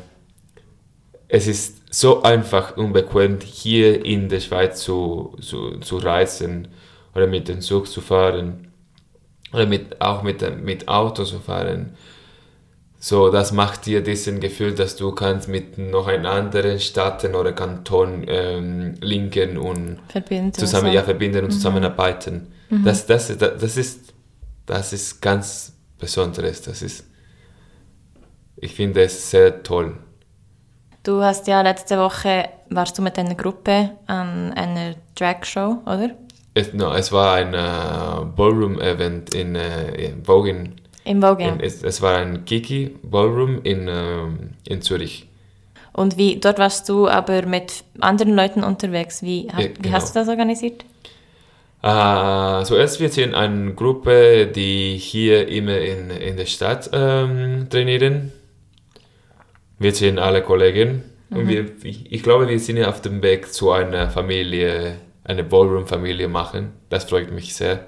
es 1.29 1.47
ist 1.47 1.74
so 1.95 2.23
einfach 2.23 2.77
und 2.77 2.93
bequem, 2.93 3.39
hier 3.41 4.05
in 4.05 4.29
der 4.29 4.41
Schweiz 4.41 4.81
zu, 4.81 5.37
zu, 5.41 5.79
zu 5.79 5.99
reisen 5.99 6.69
oder 7.15 7.27
mit 7.27 7.49
dem 7.49 7.61
Zug 7.61 7.87
zu 7.87 8.01
fahren 8.01 8.73
oder 9.53 9.67
mit, 9.67 10.01
auch 10.01 10.23
mit, 10.23 10.43
mit 10.65 10.89
Auto 10.89 11.25
zu 11.25 11.39
fahren. 11.39 11.97
So, 12.99 13.31
das 13.31 13.53
macht 13.53 13.87
dir 13.87 14.03
diesen 14.03 14.41
Gefühl, 14.41 14.75
dass 14.75 14.97
du 14.97 15.13
kannst 15.13 15.49
mit 15.49 15.79
noch 15.79 16.09
einem 16.09 16.27
anderen 16.27 16.81
Staaten 16.81 17.35
oder 17.35 17.53
Kanton 17.53 18.25
ähm, 18.27 18.95
linken 19.01 19.59
und 19.59 20.01
Verbinden. 20.09 20.55
zusammen 20.55 20.89
so. 20.89 20.95
ja, 20.95 21.03
verbinden 21.03 21.45
und 21.45 21.51
zusammenarbeiten. 21.51 22.49
Das, 22.83 23.07
das, 23.07 23.29
das, 23.39 23.59
das, 23.61 23.77
ist, 23.77 24.15
das 24.67 24.93
ist 24.93 25.21
ganz 25.21 25.75
Besonderes. 25.99 26.63
Das 26.63 26.83
ist 26.83 27.05
ich 28.57 28.75
finde 28.75 29.03
es 29.03 29.31
sehr 29.31 29.63
toll. 29.63 29.97
Du 31.05 31.23
hast 31.23 31.47
ja 31.49 31.61
letzte 31.61 31.99
Woche, 31.99 32.49
warst 32.71 32.97
du 32.97 33.03
mit 33.03 33.19
einer 33.19 33.35
Gruppe 33.35 33.91
an 34.07 34.55
einer 34.55 34.95
Drag-Show, 35.15 35.83
oder? 35.85 36.11
Es, 36.55 36.73
no, 36.73 36.95
es 36.95 37.13
war 37.13 37.35
ein 37.35 37.53
äh, 37.53 38.25
Ballroom-Event 38.35 39.35
in, 39.35 39.55
äh, 39.55 39.93
in 39.97 40.25
Vogin. 40.25 40.77
In, 41.05 41.23
es, 41.61 41.83
es 41.83 42.01
war 42.01 42.17
ein 42.17 42.47
Kiki 42.47 42.97
Ballroom 43.03 43.61
in, 43.65 43.87
ähm, 43.87 44.51
in 44.67 44.81
Zürich. 44.81 45.29
Und 45.93 46.17
wie, 46.17 46.41
dort 46.41 46.59
warst 46.59 46.89
du 46.89 47.07
aber 47.07 47.45
mit 47.45 47.85
anderen 48.01 48.35
Leuten 48.35 48.65
unterwegs. 48.65 49.23
Wie, 49.23 49.49
Ja, 49.49 49.59
wie 49.59 49.69
genau. 49.75 49.97
hast 49.97 50.17
du 50.17 50.21
das 50.21 50.29
organisiert? 50.29 50.87
Äh, 51.83 52.65
zuerst 52.65 52.99
wir 52.99 53.11
sind 53.11 53.35
eine 53.35 53.75
Gruppe, 53.75 54.47
die 54.47 54.97
hier 54.97 55.49
immer 55.49 55.77
in, 55.77 56.09
in 56.09 56.39
der 56.39 56.47
Stadt 56.47 56.89
ähm, 56.95 57.67
trainieren. 57.69 58.33
Wir 59.85 59.95
sind 59.95 60.19
alle 60.19 60.41
Kollegen 60.41 61.03
und 61.29 61.47
wir, 61.47 61.67
ich, 61.83 62.23
glaube, 62.23 62.49
wir 62.49 62.59
sind 62.59 62.83
auf 62.83 63.03
dem 63.03 63.23
Weg 63.23 63.53
zu 63.53 63.71
einer 63.71 64.09
Familie, 64.09 64.97
eine 65.25 65.45
Ballroom-Familie 65.45 66.27
machen. 66.27 66.73
Das 66.89 67.05
freut 67.05 67.31
mich 67.31 67.55
sehr. 67.55 67.85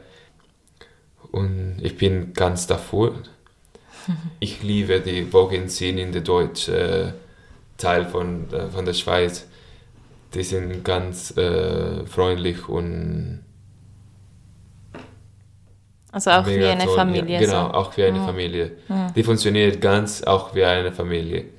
Und 1.33 1.79
ich 1.81 1.97
bin 1.97 2.35
ganz 2.35 2.67
dafür. 2.67 3.15
Ich 4.41 4.63
liebe 4.63 5.01
die 5.01 5.25
Vogue-Szene 5.25 6.03
in 6.03 6.13
der 6.13 6.21
deutschen 6.21 7.15
Teil 7.79 8.05
von, 8.05 8.53
äh, 8.53 8.69
von 8.69 8.85
der 8.85 8.93
Schweiz. 8.93 9.49
Die 10.35 10.43
sind 10.43 10.85
ganz 10.85 11.35
äh, 11.39 12.05
freundlich 12.05 12.69
und 12.69 13.43
Also 16.13 16.31
auch 16.31 16.47
wie 16.47 16.63
eine 16.63 16.85
toll, 16.85 16.95
Familie. 16.95 17.41
Ja, 17.41 17.41
genau, 17.41 17.69
so. 17.69 17.75
auch 17.75 17.97
wie 17.97 18.05
eine 18.05 18.23
Familie. 18.23 18.73
Die 19.17 19.23
funktioniert 19.23 19.81
ganz 19.81 20.23
auch 20.23 20.55
wie 20.55 20.63
eine 20.63 20.93
Familie. 20.93 21.56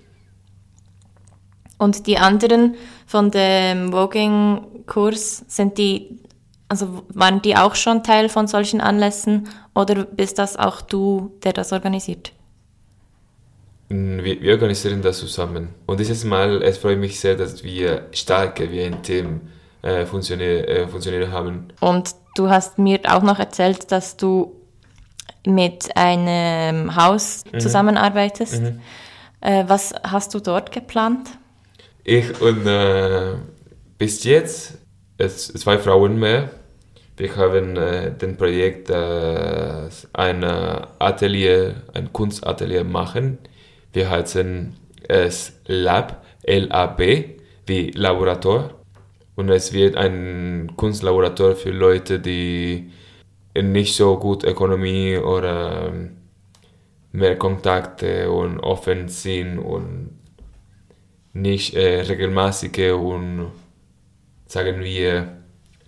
Und 1.77 2.07
die 2.07 2.17
anderen 2.17 2.75
von 3.05 3.31
dem 3.31 3.91
Voging-Kurs, 3.91 5.45
sind 5.47 5.77
die, 5.77 6.19
also 6.67 7.03
waren 7.09 7.41
die 7.41 7.55
auch 7.55 7.75
schon 7.75 8.03
Teil 8.03 8.29
von 8.29 8.47
solchen 8.47 8.81
Anlässen 8.81 9.47
oder 9.75 10.05
bist 10.05 10.39
das 10.39 10.57
auch 10.57 10.81
du, 10.81 11.37
der 11.43 11.53
das 11.53 11.71
organisiert? 11.71 12.33
Mm, 13.89 14.19
Wir, 14.23 14.41
wir 14.41 14.53
organisieren 14.53 15.01
das 15.01 15.19
zusammen. 15.19 15.69
Und 15.85 15.99
dieses 15.99 16.23
Mal, 16.23 16.63
es 16.63 16.79
freut 16.79 16.99
mich 16.99 17.19
sehr, 17.19 17.35
dass 17.35 17.63
wir 17.63 18.07
starke 18.11 18.71
wie 18.71 18.81
ein 18.81 19.03
Team 19.03 19.41
äh, 19.83 20.05
funktioniert, 20.05 20.67
äh, 20.67 21.27
haben. 21.31 21.67
Und 21.79 22.15
du 22.35 22.49
hast 22.49 22.79
mir 22.79 22.99
auch 23.07 23.21
noch 23.21 23.39
erzählt, 23.39 23.91
dass 23.91 24.17
du 24.17 24.55
mit 25.45 25.95
einem 25.95 26.95
Haus 26.95 27.43
zusammenarbeitest. 27.57 28.61
Äh, 29.39 29.63
was 29.67 29.93
hast 30.03 30.33
du 30.33 30.39
dort 30.39 30.71
geplant? 30.71 31.29
Ich 32.09 32.39
und 32.39 32.65
äh, 32.65 33.35
bis 33.97 34.23
jetzt 34.23 34.77
es 35.17 35.49
zwei 35.49 35.77
Frauen 35.77 36.17
mehr. 36.17 36.51
Wir 37.17 37.35
haben 37.35 37.75
äh, 37.75 38.11
den 38.15 38.37
Projekt 38.37 38.89
äh, 38.89 39.89
ein 40.13 40.41
äh, 40.41 40.81
Atelier, 40.99 41.83
ein 41.93 42.13
Kunstatelier 42.13 42.85
machen. 42.85 43.39
Wir 43.91 44.09
heißen 44.09 44.73
es 45.09 45.59
Lab, 45.65 46.25
L-A-B, 46.43 47.25
wie 47.65 47.91
Laborator. 47.91 48.75
Und 49.35 49.49
es 49.49 49.73
wird 49.73 49.97
ein 49.97 50.71
Kunstlaborator 50.77 51.57
für 51.57 51.71
Leute, 51.71 52.21
die 52.21 52.89
nicht 53.53 53.97
so 53.97 54.17
gut 54.17 54.45
Ökonomie 54.45 55.17
oder 55.17 55.89
ähm, 55.89 56.15
mehr 57.11 57.37
Kontakte 57.37 58.31
und 58.31 58.61
offen 58.61 59.09
sind 59.09 59.59
und 59.59 60.16
nicht 61.41 61.75
äh, 61.75 62.01
regelmäßige 62.01 62.93
und 62.93 63.51
sagen 64.47 64.83
wir 64.83 65.37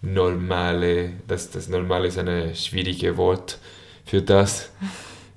normale, 0.01 1.11
das, 1.27 1.49
das 1.51 1.67
normale 1.67 2.07
ist 2.07 2.17
ein 2.17 2.55
schwieriges 2.55 3.17
Wort 3.17 3.59
für 4.05 4.21
das, 4.21 4.71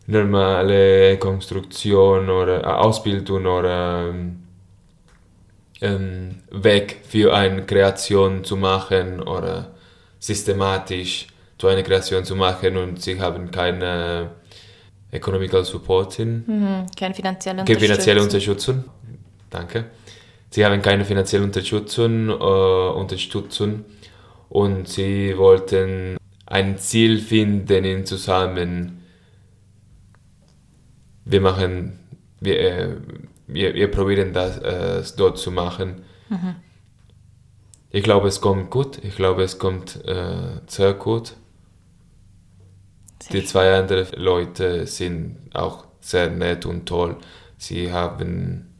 normale 0.06 1.16
Konstruktion 1.18 2.28
oder 2.28 2.62
äh, 2.62 2.66
Ausbildung 2.66 3.46
oder 3.46 4.08
ähm, 4.08 4.42
ähm, 5.80 6.42
Weg 6.50 7.00
für 7.08 7.34
eine 7.34 7.64
Kreation 7.64 8.44
zu 8.44 8.56
machen 8.56 9.20
oder 9.20 9.74
systematisch 10.18 11.26
zu 11.58 11.68
einer 11.68 11.82
Kreation 11.82 12.24
zu 12.24 12.36
machen 12.36 12.76
und 12.76 13.00
sie 13.02 13.20
haben 13.20 13.50
keine 13.50 14.30
Economical 15.10 15.64
Support 15.64 16.14
hin. 16.14 16.44
Mhm, 16.46 16.86
keine 16.96 17.14
finanzielle 17.14 17.64
Keine 17.64 17.78
finanzielle 17.78 18.22
Unterstützung. 18.22 18.76
Unterstützung. 18.76 19.02
Danke. 19.50 19.84
Sie 20.52 20.66
haben 20.66 20.82
keine 20.82 21.06
finanzielle 21.06 21.44
Unterstützung, 21.44 22.28
äh, 22.28 22.32
Unterstützung 22.32 23.86
und 24.50 24.86
sie 24.86 25.38
wollten 25.38 26.18
ein 26.44 26.76
Ziel 26.76 27.20
finden 27.20 27.86
in 27.86 28.04
zusammen. 28.04 29.02
Wir 31.24 31.40
machen, 31.40 31.98
wir, 32.40 32.60
äh, 32.60 32.96
wir, 33.46 33.72
wir 33.74 33.90
probieren 33.90 34.34
das 34.34 34.58
äh, 34.58 35.02
dort 35.16 35.38
zu 35.38 35.50
machen. 35.52 36.02
Ich 37.88 38.02
glaube, 38.02 38.28
es 38.28 38.42
kommt 38.42 38.68
gut. 38.68 39.02
Ich 39.02 39.16
glaube, 39.16 39.44
es 39.44 39.58
kommt 39.58 40.04
äh, 40.04 40.60
sehr 40.66 40.92
gut. 40.92 41.32
Sehr 43.22 43.40
Die 43.40 43.46
zwei 43.46 43.72
anderen 43.74 44.06
Leute 44.22 44.86
sind 44.86 45.38
auch 45.54 45.86
sehr 46.00 46.28
nett 46.28 46.66
und 46.66 46.84
toll. 46.84 47.16
Sie 47.56 47.90
haben 47.90 48.71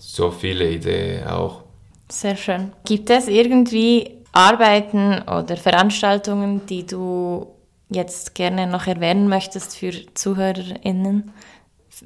so 0.00 0.30
viele 0.30 0.70
Ideen 0.70 1.26
auch. 1.26 1.62
Sehr 2.08 2.36
schön. 2.36 2.72
Gibt 2.84 3.10
es 3.10 3.28
irgendwie 3.28 4.16
Arbeiten 4.32 5.22
oder 5.22 5.56
Veranstaltungen, 5.56 6.66
die 6.66 6.86
du 6.86 7.46
jetzt 7.88 8.34
gerne 8.34 8.66
noch 8.66 8.86
erwähnen 8.86 9.28
möchtest 9.28 9.76
für 9.76 9.92
ZuhörerInnen 10.14 11.32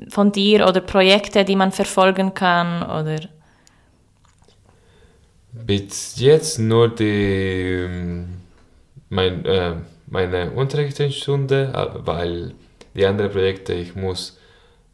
von 0.09 0.31
dir 0.33 0.67
oder 0.69 0.81
Projekte, 0.81 1.45
die 1.45 1.57
man 1.57 1.73
verfolgen 1.73 2.33
kann 2.35 2.83
oder 2.83 3.29
Bis 5.53 6.19
jetzt 6.21 6.59
nur 6.59 6.95
die, 6.95 7.85
ähm, 7.85 8.29
mein, 9.09 9.45
äh, 9.45 9.75
meine 10.07 10.53
Unterrichtsstunde, 10.53 11.73
weil 12.05 12.55
die 12.95 13.05
anderen 13.05 13.33
Projekte, 13.33 13.73
ich 13.73 13.97
muss 13.97 14.39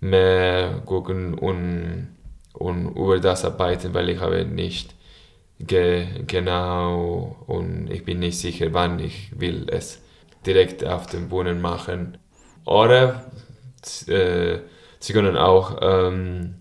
mehr 0.00 0.82
gucken 0.86 1.34
und, 1.34 2.15
und 2.58 2.96
über 2.96 3.18
das 3.20 3.44
arbeiten, 3.44 3.94
weil 3.94 4.08
ich 4.10 4.20
habe 4.20 4.44
nicht 4.44 4.94
ge 5.58 6.06
genau 6.26 7.36
und 7.46 7.90
ich 7.90 8.04
bin 8.04 8.18
nicht 8.18 8.38
sicher, 8.38 8.68
wann 8.72 8.98
ich 8.98 9.38
will 9.38 9.66
es 9.70 10.02
direkt 10.44 10.84
auf 10.84 11.06
dem 11.06 11.28
Boden 11.28 11.60
machen. 11.60 12.18
Oder 12.64 13.30
äh, 14.08 14.58
sie 14.98 15.12
können 15.12 15.36
auch 15.36 15.78
ähm, 15.80 16.54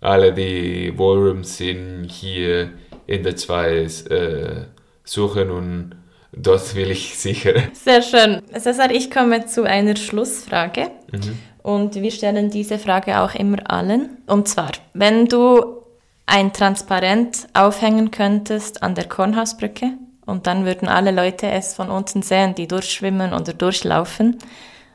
alle 0.00 0.32
die 0.32 0.92
Ballrooms 0.92 1.56
sind 1.56 2.10
hier 2.10 2.70
in 3.06 3.22
der 3.22 3.36
Schweiz 3.36 4.06
äh, 4.06 4.66
suchen 5.04 5.50
und 5.50 5.96
dort 6.32 6.74
will 6.74 6.90
ich 6.90 7.18
sicher. 7.18 7.54
Sehr 7.72 8.02
schön. 8.02 8.42
Cesar, 8.56 8.90
ich 8.90 9.10
komme 9.10 9.46
zu 9.46 9.64
einer 9.64 9.96
Schlussfrage. 9.96 10.90
Mhm. 11.12 11.38
Und 11.68 11.94
wir 11.96 12.10
stellen 12.10 12.48
diese 12.48 12.78
Frage 12.78 13.20
auch 13.20 13.34
immer 13.34 13.70
allen. 13.70 14.22
Und 14.26 14.48
zwar, 14.48 14.72
wenn 14.94 15.26
du 15.26 15.82
ein 16.24 16.54
Transparent 16.54 17.46
aufhängen 17.52 18.10
könntest 18.10 18.82
an 18.82 18.94
der 18.94 19.06
Kornhausbrücke 19.06 19.90
und 20.24 20.46
dann 20.46 20.64
würden 20.64 20.88
alle 20.88 21.10
Leute 21.10 21.50
es 21.50 21.74
von 21.74 21.90
unten 21.90 22.22
sehen, 22.22 22.54
die 22.54 22.66
durchschwimmen 22.66 23.34
oder 23.34 23.52
durchlaufen, 23.52 24.38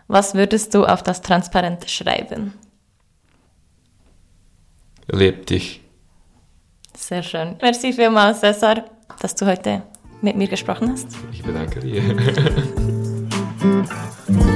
was 0.07 0.33
würdest 0.33 0.73
du 0.73 0.83
auf 0.83 1.03
das 1.03 1.21
Transparent 1.21 1.87
schreiben? 1.87 2.55
Leb 5.11 5.45
dich. 5.45 5.81
Sehr 6.97 7.21
schön. 7.21 7.55
Merci 7.61 7.93
vielmals, 7.93 8.39
Cesar, 8.39 8.85
dass 9.19 9.35
du 9.35 9.45
heute 9.45 9.83
mit 10.23 10.35
mir 10.35 10.47
gesprochen 10.47 10.91
hast. 10.91 11.09
Ich 11.31 11.43
bedanke 11.43 11.81
dir. 11.81 12.01